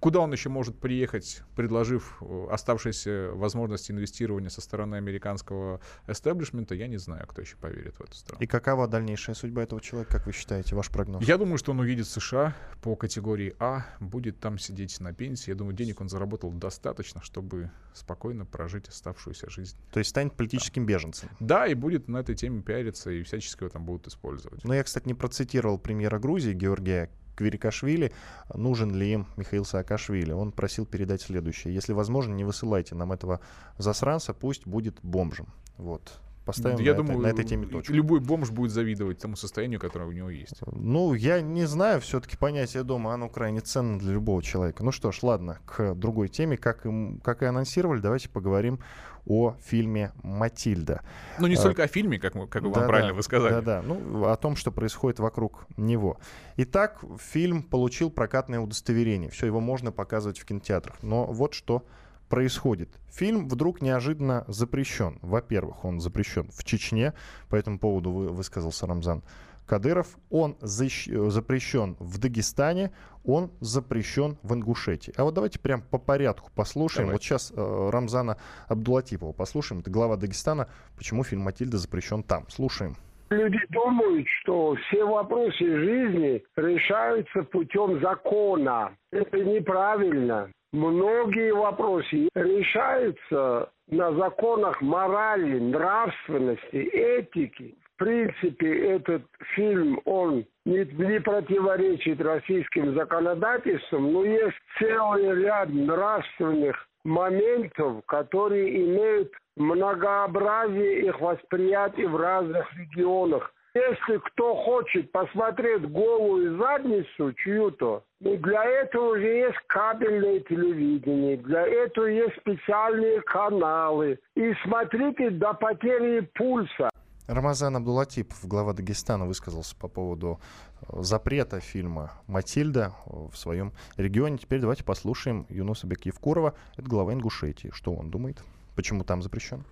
Куда 0.00 0.20
он 0.20 0.32
еще 0.32 0.48
может 0.48 0.78
приехать, 0.78 1.42
предложив 1.54 2.16
э, 2.22 2.46
оставшиеся 2.50 3.32
возможности 3.34 3.92
инвестирования 3.92 4.48
со 4.48 4.62
стороны 4.62 4.96
американского 4.96 5.80
эстеблишмента, 6.06 6.74
я 6.74 6.86
не 6.86 6.96
знаю, 6.96 7.26
кто 7.28 7.42
еще 7.42 7.56
поверит 7.56 7.96
в 7.96 8.00
эту 8.00 8.14
страну. 8.14 8.40
И 8.40 8.46
какова 8.46 8.88
дальнейшая 8.88 9.34
судьба 9.34 9.62
этого 9.62 9.82
человека, 9.82 10.12
как 10.16 10.26
вы 10.26 10.32
считаете, 10.32 10.74
ваш 10.74 10.88
прогноз? 10.88 11.22
Я 11.22 11.36
думаю, 11.36 11.58
что 11.58 11.72
он 11.72 11.80
уедет 11.80 12.06
в 12.06 12.10
США 12.10 12.56
по 12.80 12.96
категории 12.96 13.54
А, 13.58 13.84
будет 14.00 14.40
там 14.40 14.58
сидеть 14.58 14.98
на 15.00 15.12
пенсии. 15.12 15.50
Я 15.50 15.54
думаю, 15.54 15.76
денег 15.76 16.00
он 16.00 16.08
заработал 16.08 16.50
достаточно, 16.50 17.22
чтобы 17.22 17.70
спокойно 17.92 18.46
прожить 18.46 18.88
оставшуюся 18.88 19.50
жизнь. 19.50 19.76
То 19.92 19.98
есть 19.98 20.10
станет 20.10 20.34
политическим 20.34 20.86
беженцем. 20.86 21.28
Да, 21.40 21.66
и 21.66 21.74
будет 21.74 22.08
на 22.08 22.18
этой 22.18 22.34
теме 22.34 22.62
пиариться, 22.62 23.10
и 23.10 23.22
всячески 23.22 23.64
его 23.64 23.68
там 23.68 23.84
будут 23.84 24.06
использовать. 24.06 24.64
Но 24.64 24.72
я, 24.72 24.82
кстати, 24.82 25.06
не 25.06 25.14
процитировал 25.14 25.78
премьера 25.78 26.18
Грузии 26.18 26.54
Георгия 26.54 27.10
Квирикашвили, 27.36 28.12
нужен 28.54 28.94
ли 28.94 29.12
им 29.12 29.26
Михаил 29.36 29.64
Саакашвили. 29.64 30.32
Он 30.32 30.52
просил 30.52 30.86
передать 30.86 31.22
следующее. 31.22 31.74
Если 31.74 31.92
возможно, 31.92 32.34
не 32.34 32.44
высылайте 32.44 32.94
нам 32.94 33.12
этого 33.12 33.40
засранца, 33.78 34.34
пусть 34.34 34.66
будет 34.66 34.98
бомжем. 35.02 35.48
Вот. 35.76 36.20
Поставим 36.44 36.78
Я 36.78 36.92
на, 36.92 36.96
думаю, 36.98 37.18
этой, 37.20 37.22
на 37.22 37.28
этой 37.28 37.44
теме 37.44 37.66
точку. 37.66 37.92
любой 37.92 38.20
бомж 38.20 38.50
будет 38.50 38.72
завидовать 38.72 39.18
тому 39.18 39.36
состоянию, 39.36 39.78
которое 39.78 40.06
у 40.06 40.12
него 40.12 40.30
есть. 40.30 40.60
Ну, 40.72 41.14
я 41.14 41.40
не 41.42 41.66
знаю, 41.66 42.00
все-таки 42.00 42.36
понятие 42.36 42.82
дома, 42.82 43.12
оно 43.14 43.28
крайне 43.28 43.60
ценно 43.60 43.98
для 43.98 44.12
любого 44.12 44.42
человека. 44.42 44.82
Ну 44.82 44.90
что 44.90 45.12
ж, 45.12 45.22
ладно, 45.22 45.58
к 45.66 45.94
другой 45.94 46.28
теме. 46.28 46.56
Как, 46.56 46.86
им, 46.86 47.20
как 47.22 47.42
и 47.42 47.46
анонсировали, 47.46 48.00
давайте 48.00 48.28
поговорим 48.30 48.80
о 49.26 49.54
фильме 49.62 50.12
«Матильда». 50.22 51.02
Ну, 51.38 51.46
не 51.46 51.54
А, 51.54 51.58
столько 51.58 51.82
о 51.82 51.86
фильме, 51.88 52.18
как, 52.18 52.34
мы- 52.34 52.48
как 52.48 52.62
вы 52.62 52.68
вам 52.70 52.74
Да-да, 52.80 52.88
правильно 52.88 53.12
вы 53.12 53.22
сказали. 53.22 53.52
Да-да, 53.52 53.82
ну, 53.82 54.24
о 54.24 54.36
том, 54.36 54.56
что 54.56 54.72
происходит 54.72 55.20
вокруг 55.20 55.66
него. 55.76 56.18
Итак, 56.56 57.04
фильм 57.18 57.62
получил 57.62 58.10
прокатное 58.10 58.60
удостоверение. 58.60 59.28
Все, 59.30 59.44
его 59.46 59.60
можно 59.60 59.92
показывать 59.92 60.38
в 60.38 60.46
кинотеатрах. 60.46 60.96
Но 61.02 61.26
вот 61.26 61.52
что 61.52 61.84
происходит. 62.30 62.88
Фильм 63.12 63.48
вдруг 63.48 63.82
неожиданно 63.82 64.44
запрещен. 64.48 65.18
Во-первых, 65.20 65.84
он 65.84 66.00
запрещен 66.00 66.48
в 66.50 66.64
Чечне. 66.64 67.12
По 67.50 67.56
этому 67.56 67.78
поводу 67.78 68.10
вы, 68.10 68.28
высказался 68.28 68.86
Рамзан 68.86 69.22
Кадыров. 69.66 70.16
Он 70.30 70.56
защ- 70.62 71.10
э, 71.12 71.30
запрещен 71.30 71.96
в 71.98 72.18
Дагестане, 72.18 72.92
он 73.24 73.50
запрещен 73.60 74.38
в 74.42 74.54
Ингушетии. 74.54 75.12
А 75.16 75.24
вот 75.24 75.34
давайте 75.34 75.58
прям 75.58 75.82
по 75.82 75.98
порядку 75.98 76.50
послушаем. 76.54 77.08
Давайте. 77.08 77.12
Вот 77.12 77.22
сейчас 77.22 77.52
э, 77.54 77.90
Рамзана 77.92 78.36
Абдулатипова 78.68 79.32
послушаем. 79.32 79.80
Это 79.80 79.90
глава 79.90 80.16
Дагестана. 80.16 80.68
Почему 80.96 81.24
фильм 81.24 81.42
«Матильда» 81.42 81.78
запрещен 81.78 82.22
там. 82.22 82.48
Слушаем. 82.48 82.96
Люди 83.30 83.58
думают, 83.68 84.26
что 84.42 84.74
все 84.74 85.04
вопросы 85.04 85.58
жизни 85.58 86.42
решаются 86.56 87.42
путем 87.44 88.00
закона. 88.00 88.92
Это 89.12 89.38
неправильно. 89.38 90.50
Многие 90.72 91.52
вопросы 91.52 92.28
решаются 92.34 93.72
на 93.88 94.12
законах 94.12 94.80
морали, 94.80 95.58
нравственности, 95.58 96.76
этики. 96.76 97.74
В 97.94 97.98
принципе, 97.98 98.92
этот 98.92 99.22
фильм, 99.56 100.00
он 100.04 100.46
не, 100.64 100.84
не 100.84 101.20
противоречит 101.20 102.20
российским 102.20 102.94
законодательствам, 102.94 104.12
но 104.12 104.24
есть 104.24 104.56
целый 104.78 105.42
ряд 105.42 105.68
нравственных 105.70 106.86
моментов, 107.04 108.04
которые 108.06 108.84
имеют 108.84 109.32
многообразие 109.56 111.06
их 111.06 111.20
восприятий 111.20 112.06
в 112.06 112.16
разных 112.16 112.72
регионах. 112.74 113.52
Если 113.80 114.18
кто 114.18 114.54
хочет 114.56 115.10
посмотреть 115.10 115.90
голую 115.90 116.58
задницу 116.58 117.32
чью-то, 117.32 118.04
ну, 118.20 118.36
для 118.36 118.62
этого 118.62 119.16
же 119.16 119.24
есть 119.24 119.56
кабельное 119.68 120.40
телевидение, 120.40 121.38
для 121.38 121.66
этого 121.66 122.04
есть 122.04 122.36
специальные 122.40 123.22
каналы. 123.22 124.18
И 124.36 124.52
смотрите 124.64 125.30
до 125.30 125.54
потери 125.54 126.20
пульса. 126.34 126.90
Рамазан 127.26 127.76
Абдулатипов, 127.76 128.46
глава 128.46 128.74
Дагестана, 128.74 129.24
высказался 129.24 129.74
по 129.76 129.88
поводу 129.88 130.40
э, 130.82 131.00
запрета 131.00 131.60
фильма 131.60 132.10
«Матильда» 132.26 132.92
в 133.06 133.34
своем 133.34 133.72
регионе. 133.96 134.36
Теперь 134.36 134.60
давайте 134.60 134.84
послушаем 134.84 135.46
Юнуса 135.48 135.86
Бекьевкурова, 135.86 136.54
это 136.76 136.86
глава 136.86 137.14
Ингушетии. 137.14 137.70
Что 137.72 137.94
он 137.94 138.10
думает? 138.10 138.42
Почему 138.76 139.04
там 139.04 139.22
запрещен? 139.22 139.64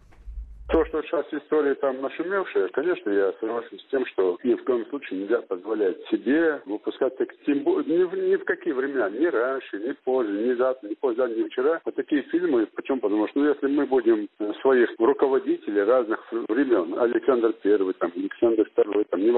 То, 0.70 0.84
что 0.84 1.02
сейчас 1.02 1.24
история 1.32 1.74
там 1.76 2.02
нашумевшая, 2.02 2.68
конечно, 2.68 3.08
я 3.08 3.32
согласен 3.40 3.78
с 3.78 3.84
тем, 3.90 4.04
что 4.04 4.38
ни 4.44 4.54
в 4.54 4.64
коем 4.64 4.84
случае 4.86 5.20
нельзя 5.20 5.40
позволять 5.40 5.96
себе 6.10 6.60
выпускать, 6.66 7.16
так, 7.16 7.28
тем 7.46 7.60
более, 7.60 7.98
ни, 7.98 8.02
в, 8.04 8.14
ни 8.14 8.36
в 8.36 8.44
какие 8.44 8.74
времена, 8.74 9.08
ни 9.08 9.24
раньше, 9.24 9.78
ни 9.78 9.92
позже, 10.04 10.30
ни 10.30 10.52
завтра, 10.54 10.88
ни 10.88 10.94
позже, 10.94 11.26
ни 11.28 11.48
вчера, 11.48 11.80
вот 11.86 11.94
такие 11.94 12.20
фильмы. 12.24 12.66
Почему? 12.74 13.00
Потому 13.00 13.28
что, 13.28 13.40
ну, 13.40 13.48
если 13.48 13.66
мы 13.66 13.86
будем 13.86 14.28
своих 14.60 14.90
руководителей 14.98 15.82
разных 15.84 16.20
времен, 16.30 16.98
Александр 16.98 17.54
Первый, 17.62 17.94
там, 17.94 18.12
Александр 18.14 18.67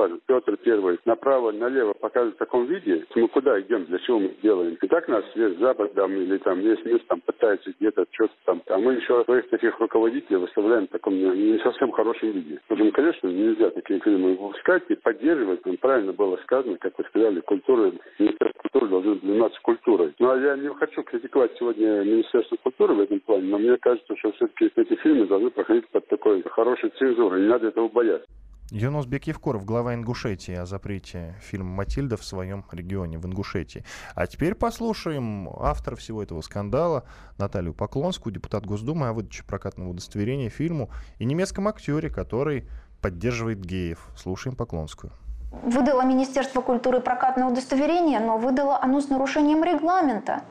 Неважно, 0.01 0.19
Петр 0.27 0.57
Первый, 0.57 0.99
направо, 1.05 1.53
налево 1.53 1.93
показывать 1.93 2.37
в 2.37 2.39
таком 2.39 2.65
виде, 2.65 3.05
мы 3.15 3.29
куда 3.29 3.61
идем, 3.61 3.85
для 3.85 3.99
чего 3.99 4.19
мы 4.21 4.35
делаем? 4.43 4.79
И 4.81 4.87
так 4.89 5.07
нас 5.09 5.23
весь 5.35 5.59
Запад 5.59 5.93
там, 5.93 6.11
или 6.15 6.39
там 6.39 6.59
весь 6.61 6.83
мир 6.87 7.01
там 7.07 7.21
пытается 7.21 7.71
где-то 7.79 8.07
что-то 8.11 8.33
там, 8.47 8.63
а 8.69 8.79
мы 8.79 8.95
еще 8.95 9.23
своих 9.25 9.51
таких 9.51 9.79
руководителей 9.79 10.37
выставляем 10.37 10.87
в 10.87 10.91
таком 10.91 11.15
не 11.15 11.59
совсем 11.59 11.93
хорошем 11.93 12.31
виде. 12.31 12.61
Поэтому, 12.69 12.93
конечно, 12.93 13.29
нельзя 13.29 13.69
такие 13.69 14.01
фильмы 14.01 14.37
выпускать 14.37 14.85
и 14.89 14.95
поддерживать. 14.95 15.61
Там 15.65 15.77
правильно 15.77 16.15
было 16.15 16.39
сказано, 16.45 16.79
как 16.79 16.97
вы 16.97 17.05
сказали, 17.05 17.41
культура, 17.41 17.93
Министерство 18.19 18.63
культуры 18.63 18.89
должно 18.89 19.15
заниматься 19.17 19.61
культурой. 19.61 20.15
Ну, 20.19 20.31
а 20.31 20.39
я 20.39 20.57
не 20.57 20.73
хочу 20.77 21.03
критиковать 21.03 21.53
сегодня 21.59 22.05
Министерство 22.05 22.57
культуры 22.57 22.95
в 22.95 23.01
этом 23.01 23.21
плане, 23.21 23.43
но 23.43 23.59
мне 23.59 23.77
кажется, 23.77 24.17
что 24.17 24.33
все-таки 24.33 24.71
эти 24.77 24.95
фильмы 25.03 25.27
должны 25.27 25.51
проходить 25.51 25.87
под 25.89 26.07
такой 26.09 26.43
хорошей 26.45 26.89
цензурой. 26.99 27.43
Не 27.43 27.49
надо 27.49 27.69
этого 27.69 27.89
бояться. 27.89 28.27
Юнус 28.73 29.07
Бекевкоров, 29.07 29.65
глава 29.65 29.95
Ингушетии, 29.95 30.55
о 30.55 30.65
запрете 30.65 31.35
фильма 31.41 31.71
«Матильда» 31.71 32.17
в 32.17 32.25
своем 32.25 32.65
регионе, 32.71 33.19
в 33.19 33.27
Ингушетии. 33.27 33.85
А 34.15 34.29
теперь 34.29 34.55
послушаем 34.55 35.49
автора 35.59 35.97
всего 35.97 36.23
этого 36.23 36.41
скандала 36.41 37.03
Наталью 37.37 37.75
Поклонскую, 37.75 38.33
депутат 38.33 38.65
Госдумы, 38.65 39.09
о 39.09 39.13
выдаче 39.13 39.43
прокатного 39.43 39.89
удостоверения 39.89 40.51
фильму 40.51 40.89
и 41.19 41.25
немецком 41.25 41.67
актере, 41.67 42.11
который 42.11 42.69
поддерживает 43.01 43.65
геев. 43.65 44.07
Слушаем 44.17 44.55
Поклонскую. 44.55 45.13
Выдало 45.51 46.03
Министерство 46.03 46.61
культуры 46.61 47.01
прокатное 47.01 47.49
удостоверение, 47.49 48.21
но 48.21 48.39
выдало 48.39 48.81
оно 48.81 49.01
с 49.01 49.09
нарушением 49.09 49.65
регламента. 49.65 50.43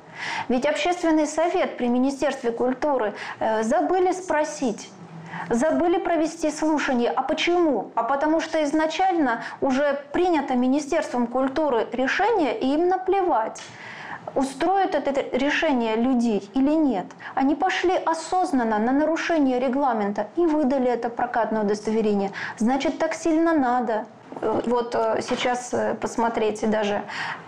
Ведь 0.49 0.65
общественный 0.65 1.25
совет 1.25 1.77
при 1.77 1.87
Министерстве 1.87 2.51
культуры 2.51 3.13
э, 3.39 3.63
забыли 3.63 4.11
спросить, 4.11 4.89
забыли 5.49 5.97
провести 5.97 6.51
слушание. 6.51 7.09
А 7.09 7.21
почему? 7.21 7.91
А 7.95 8.03
потому 8.03 8.39
что 8.41 8.63
изначально 8.63 9.43
уже 9.61 9.99
принято 10.13 10.55
Министерством 10.55 11.27
культуры 11.27 11.87
решение, 11.91 12.57
и 12.57 12.73
им 12.73 12.87
наплевать 12.87 13.61
устроит 14.35 14.95
это 14.95 15.35
решение 15.35 15.95
людей 15.95 16.49
или 16.53 16.71
нет. 16.71 17.05
Они 17.35 17.55
пошли 17.55 17.95
осознанно 17.95 18.77
на 18.77 18.91
нарушение 18.91 19.59
регламента 19.59 20.27
и 20.35 20.45
выдали 20.45 20.87
это 20.87 21.09
прокатное 21.09 21.63
удостоверение. 21.63 22.31
Значит, 22.57 22.99
так 22.99 23.13
сильно 23.13 23.53
надо. 23.53 24.05
Вот 24.41 24.95
э, 24.95 25.21
сейчас 25.21 25.73
э, 25.73 25.95
посмотрите 25.95 26.67
даже 26.67 27.01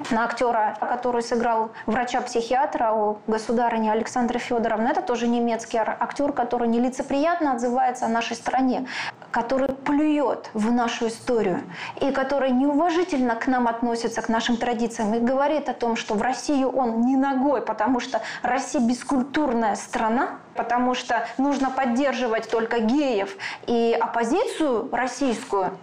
на 0.09 0.25
актера, 0.25 0.75
который 0.79 1.21
сыграл 1.21 1.71
врача-психиатра 1.85 2.91
у 2.91 3.17
государыни 3.27 3.89
Александры 3.89 4.39
Федоровны. 4.39 4.89
Это 4.89 5.01
тоже 5.01 5.27
немецкий 5.27 5.77
актер, 5.77 6.33
который 6.33 6.67
нелицеприятно 6.67 7.53
отзывается 7.53 8.05
о 8.05 8.09
нашей 8.09 8.35
стране, 8.35 8.87
который 9.31 9.69
плюет 9.69 10.49
в 10.53 10.71
нашу 10.71 11.07
историю 11.07 11.61
и 12.01 12.11
который 12.11 12.51
неуважительно 12.51 13.35
к 13.35 13.47
нам 13.47 13.67
относится, 13.67 14.21
к 14.21 14.27
нашим 14.27 14.57
традициям 14.57 15.13
и 15.13 15.19
говорит 15.19 15.69
о 15.69 15.73
том, 15.73 15.95
что 15.95 16.15
в 16.15 16.21
Россию 16.21 16.69
он 16.71 17.01
не 17.01 17.15
ногой, 17.15 17.61
потому 17.61 17.99
что 17.99 18.21
Россия 18.41 18.81
бескультурная 18.81 19.75
страна, 19.75 20.39
потому 20.55 20.93
что 20.93 21.25
нужно 21.37 21.69
поддерживать 21.69 22.49
только 22.49 22.79
геев 22.79 23.37
и 23.67 23.97
оппозицию 23.99 24.89
российскую, 24.91 25.77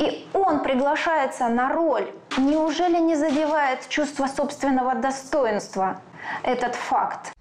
и 0.00 0.26
он 0.32 0.62
приглашается 0.62 1.48
на 1.48 1.72
роль. 1.72 2.10
Неужели 2.38 2.98
не 2.98 3.16
задевает 3.16 3.88
чувство 3.88 4.26
собственного 4.26 4.94
достоинства 4.94 6.00
этот 6.42 6.74
факт? 6.74 7.32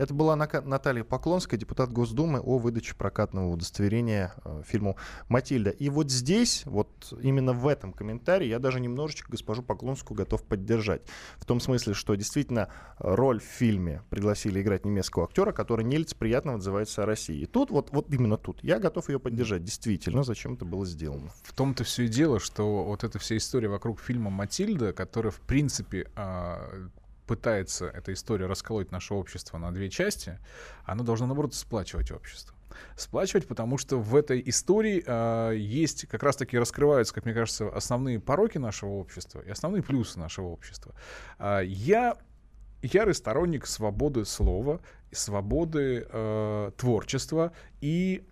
Это 0.00 0.14
была 0.14 0.34
Наталья 0.34 1.04
Поклонская, 1.04 1.60
депутат 1.60 1.92
Госдумы, 1.92 2.40
о 2.40 2.56
выдаче 2.56 2.94
прокатного 2.94 3.50
удостоверения 3.50 4.32
э, 4.46 4.62
фильму 4.66 4.96
«Матильда». 5.28 5.68
И 5.68 5.90
вот 5.90 6.10
здесь, 6.10 6.62
вот 6.64 7.12
именно 7.20 7.52
в 7.52 7.68
этом 7.68 7.92
комментарии, 7.92 8.46
я 8.46 8.58
даже 8.58 8.80
немножечко 8.80 9.30
госпожу 9.30 9.62
Поклонскую 9.62 10.16
готов 10.16 10.42
поддержать. 10.44 11.02
В 11.36 11.44
том 11.44 11.60
смысле, 11.60 11.92
что 11.92 12.14
действительно 12.14 12.70
э, 12.98 13.14
роль 13.14 13.40
в 13.40 13.44
фильме 13.44 14.02
пригласили 14.08 14.62
играть 14.62 14.86
немецкого 14.86 15.26
актера, 15.26 15.52
который 15.52 15.84
нелицеприятно 15.84 16.54
отзывается 16.54 17.02
о 17.02 17.06
России. 17.06 17.38
И 17.42 17.44
тут, 17.44 17.70
вот, 17.70 17.90
вот 17.92 18.10
именно 18.10 18.38
тут, 18.38 18.64
я 18.64 18.78
готов 18.78 19.10
ее 19.10 19.20
поддержать. 19.20 19.64
Действительно, 19.64 20.22
зачем 20.22 20.54
это 20.54 20.64
было 20.64 20.86
сделано. 20.86 21.28
В 21.42 21.52
том-то 21.52 21.84
все 21.84 22.04
и 22.04 22.08
дело, 22.08 22.40
что 22.40 22.84
вот 22.84 23.04
эта 23.04 23.18
вся 23.18 23.36
история 23.36 23.68
вокруг 23.68 24.00
фильма 24.00 24.30
«Матильда», 24.30 24.94
которая, 24.94 25.30
в 25.30 25.40
принципе, 25.40 26.10
а, 26.16 26.88
пытается 27.30 27.86
эта 27.86 28.12
история 28.12 28.46
расколоть 28.46 28.90
наше 28.90 29.14
общество 29.14 29.56
на 29.56 29.70
две 29.70 29.88
части, 29.88 30.40
она 30.84 31.04
должна, 31.04 31.28
наоборот, 31.28 31.54
сплачивать 31.54 32.10
общество. 32.10 32.56
Сплачивать, 32.96 33.46
потому 33.46 33.78
что 33.78 34.00
в 34.00 34.16
этой 34.16 34.42
истории 34.46 35.04
э, 35.06 35.56
есть, 35.56 36.08
как 36.08 36.24
раз-таки 36.24 36.58
раскрываются, 36.58 37.14
как 37.14 37.26
мне 37.26 37.32
кажется, 37.32 37.68
основные 37.68 38.18
пороки 38.18 38.58
нашего 38.58 38.90
общества 38.90 39.42
и 39.46 39.48
основные 39.48 39.80
плюсы 39.80 40.18
нашего 40.18 40.48
общества. 40.48 40.92
Э, 41.38 41.60
я 41.64 42.18
ярый 42.82 43.14
сторонник 43.14 43.68
свободы 43.68 44.24
слова, 44.24 44.80
свободы 45.12 46.08
э, 46.10 46.72
творчества 46.76 47.52
и 47.80 48.26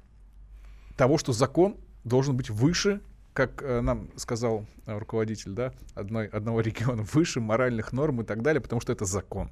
того, 0.97 1.19
что 1.19 1.33
закон 1.33 1.77
должен 2.03 2.37
быть 2.37 2.51
выше 2.51 3.01
как 3.39 3.63
э, 3.63 3.81
нам 3.83 4.11
сказал 4.17 4.67
э, 4.87 4.99
руководитель 4.99 5.53
да, 5.53 5.73
одной, 5.95 6.27
одного 6.27 6.61
региона, 6.69 7.05
выше 7.05 7.41
моральных 7.41 7.93
норм 7.93 8.23
и 8.23 8.25
так 8.25 8.43
далее, 8.43 8.61
потому 8.61 8.81
что 8.81 8.93
это 8.93 9.05
закон. 9.05 9.49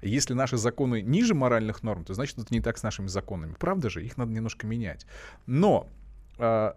Если 0.00 0.32
наши 0.32 0.56
законы 0.56 1.02
ниже 1.02 1.34
моральных 1.34 1.82
норм, 1.82 2.06
то 2.06 2.14
значит 2.14 2.38
это 2.38 2.54
не 2.54 2.62
так 2.62 2.78
с 2.78 2.82
нашими 2.82 3.08
законами. 3.08 3.54
Правда 3.58 3.90
же? 3.90 4.02
Их 4.02 4.16
надо 4.16 4.32
немножко 4.32 4.66
менять. 4.66 5.06
Но 5.44 5.86
э, 6.38 6.72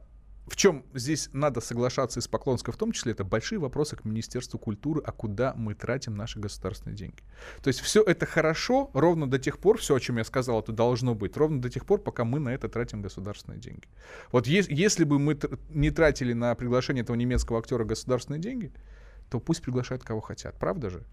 в 0.50 0.56
чем 0.56 0.86
здесь 0.94 1.30
надо 1.34 1.62
соглашаться 1.62 2.20
и 2.20 2.24
с 2.24 2.28
Поклонской 2.28 2.74
в 2.74 2.78
том 2.78 2.92
числе, 2.92 3.12
это 3.14 3.24
большие 3.24 3.60
вопросы 3.60 3.96
к 3.96 4.04
Министерству 4.04 4.58
культуры, 4.60 5.02
а 5.06 5.12
куда 5.12 5.54
мы 5.56 5.76
тратим 5.76 6.16
наши 6.16 6.40
государственные 6.40 6.96
деньги. 6.96 7.22
То 7.62 7.68
есть 7.70 7.80
все 7.80 8.02
это 8.02 8.26
хорошо 8.26 8.90
ровно 8.94 9.30
до 9.30 9.40
тех 9.40 9.60
пор, 9.60 9.78
все, 9.78 9.96
о 9.96 10.00
чем 10.00 10.18
я 10.18 10.24
сказал, 10.24 10.60
это 10.60 10.72
должно 10.72 11.16
быть, 11.16 11.38
ровно 11.38 11.62
до 11.62 11.70
тех 11.70 11.86
пор, 11.86 12.02
пока 12.02 12.26
мы 12.26 12.40
на 12.40 12.50
это 12.50 12.68
тратим 12.68 13.02
государственные 13.02 13.60
деньги. 13.60 13.88
Вот 14.32 14.48
е- 14.48 14.66
если 14.68 15.04
бы 15.04 15.20
мы 15.20 15.38
не 15.70 15.92
тратили 15.92 16.34
на 16.34 16.54
приглашение 16.56 17.04
этого 17.04 17.16
немецкого 17.16 17.60
актера 17.60 17.84
государственные 17.84 18.42
деньги, 18.42 18.74
то 19.30 19.40
пусть 19.40 19.62
приглашают 19.62 20.04
кого 20.04 20.22
хотят, 20.22 20.58
правда 20.58 20.90
же? 20.90 21.04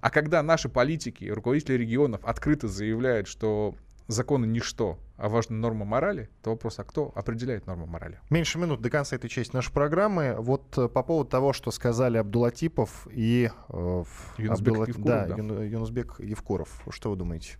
А 0.00 0.10
когда 0.10 0.42
наши 0.42 0.68
политики, 0.68 1.24
руководители 1.24 1.74
регионов 1.74 2.20
открыто 2.24 2.68
заявляют, 2.68 3.26
что 3.26 3.74
законы 4.08 4.46
ничто, 4.46 4.98
а 5.16 5.28
важна 5.28 5.56
норма 5.56 5.84
морали, 5.84 6.28
то 6.42 6.50
вопрос, 6.50 6.78
а 6.78 6.84
кто 6.84 7.12
определяет 7.14 7.66
норму 7.66 7.86
морали? 7.86 8.20
Меньше 8.30 8.58
минут 8.58 8.80
до 8.80 8.90
конца 8.90 9.16
этой 9.16 9.28
части 9.28 9.54
нашей 9.54 9.72
программы. 9.72 10.36
Вот 10.38 10.76
э, 10.76 10.88
по 10.88 11.02
поводу 11.02 11.30
того, 11.30 11.52
что 11.52 11.70
сказали 11.70 12.18
Абдулатипов 12.18 13.06
и 13.10 13.50
э, 13.68 14.04
Юнусбек, 14.38 14.74
Абдула... 14.74 14.86
Евкуров, 14.86 15.06
да, 15.06 15.26
да. 15.26 15.64
Юнусбек 15.64 16.20
Евкуров. 16.20 16.82
Что 16.90 17.10
вы 17.10 17.16
думаете? 17.16 17.58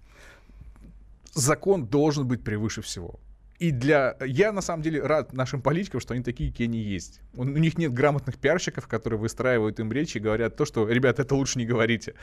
Закон 1.33 1.87
должен 1.87 2.27
быть 2.27 2.45
превыше 2.45 2.83
всего. 2.83 3.19
И 3.59 3.71
для... 3.71 4.17
Я, 4.25 4.53
на 4.53 4.61
самом 4.61 4.83
деле, 4.83 5.01
рад 5.03 5.33
нашим 5.33 5.63
политикам, 5.63 6.01
что 6.01 6.15
они 6.15 6.23
такие, 6.23 6.51
какие 6.51 6.67
они 6.67 6.79
есть. 6.79 7.21
У, 7.35 7.45
них 7.45 7.79
нет 7.79 7.93
грамотных 7.93 8.37
пиарщиков, 8.37 8.89
которые 8.89 9.21
выстраивают 9.21 9.79
им 9.79 9.93
речи 9.93 10.19
и 10.19 10.21
говорят 10.21 10.57
то, 10.57 10.65
что, 10.65 10.89
ребят, 10.89 11.21
это 11.21 11.35
лучше 11.35 11.59
не 11.59 11.67
говорите. 11.67 12.15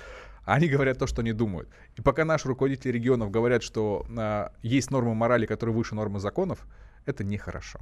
А 0.43 0.55
они 0.55 0.67
говорят 0.67 0.99
то, 0.99 1.07
что 1.07 1.21
они 1.21 1.31
думают. 1.31 1.69
И 1.95 2.01
пока 2.01 2.25
наши 2.25 2.47
руководители 2.47 2.91
регионов 2.91 3.31
говорят, 3.31 3.63
что 3.63 4.05
а, 4.17 4.51
есть 4.61 4.91
нормы 4.91 5.15
морали, 5.15 5.45
которые 5.45 5.73
выше 5.73 5.95
нормы 5.95 6.19
законов, 6.19 6.67
это 7.05 7.23
нехорошо. 7.23 7.79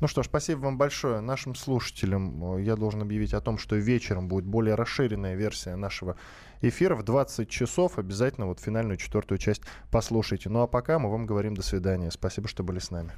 Ну 0.00 0.08
что 0.08 0.22
ж, 0.22 0.26
спасибо 0.26 0.60
вам 0.60 0.78
большое. 0.78 1.20
Нашим 1.20 1.54
слушателям 1.54 2.56
э, 2.56 2.62
я 2.62 2.76
должен 2.76 3.02
объявить 3.02 3.34
о 3.34 3.40
том, 3.40 3.58
что 3.58 3.76
вечером 3.76 4.28
будет 4.28 4.44
более 4.44 4.74
расширенная 4.74 5.34
версия 5.34 5.76
нашего 5.76 6.16
эфира 6.60 6.94
в 6.94 7.02
20 7.02 7.48
часов. 7.48 7.98
Обязательно 7.98 8.46
вот 8.46 8.60
финальную 8.60 8.96
четвертую 8.96 9.38
часть 9.38 9.62
послушайте. 9.90 10.48
Ну 10.50 10.60
а 10.60 10.66
пока 10.66 10.98
мы 10.98 11.10
вам 11.10 11.26
говорим 11.26 11.54
до 11.54 11.62
свидания. 11.62 12.10
Спасибо, 12.10 12.48
что 12.48 12.62
были 12.62 12.78
с 12.78 12.90
нами. 12.90 13.10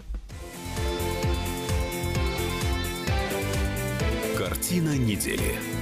Картина 4.36 4.96
недели. 4.96 5.79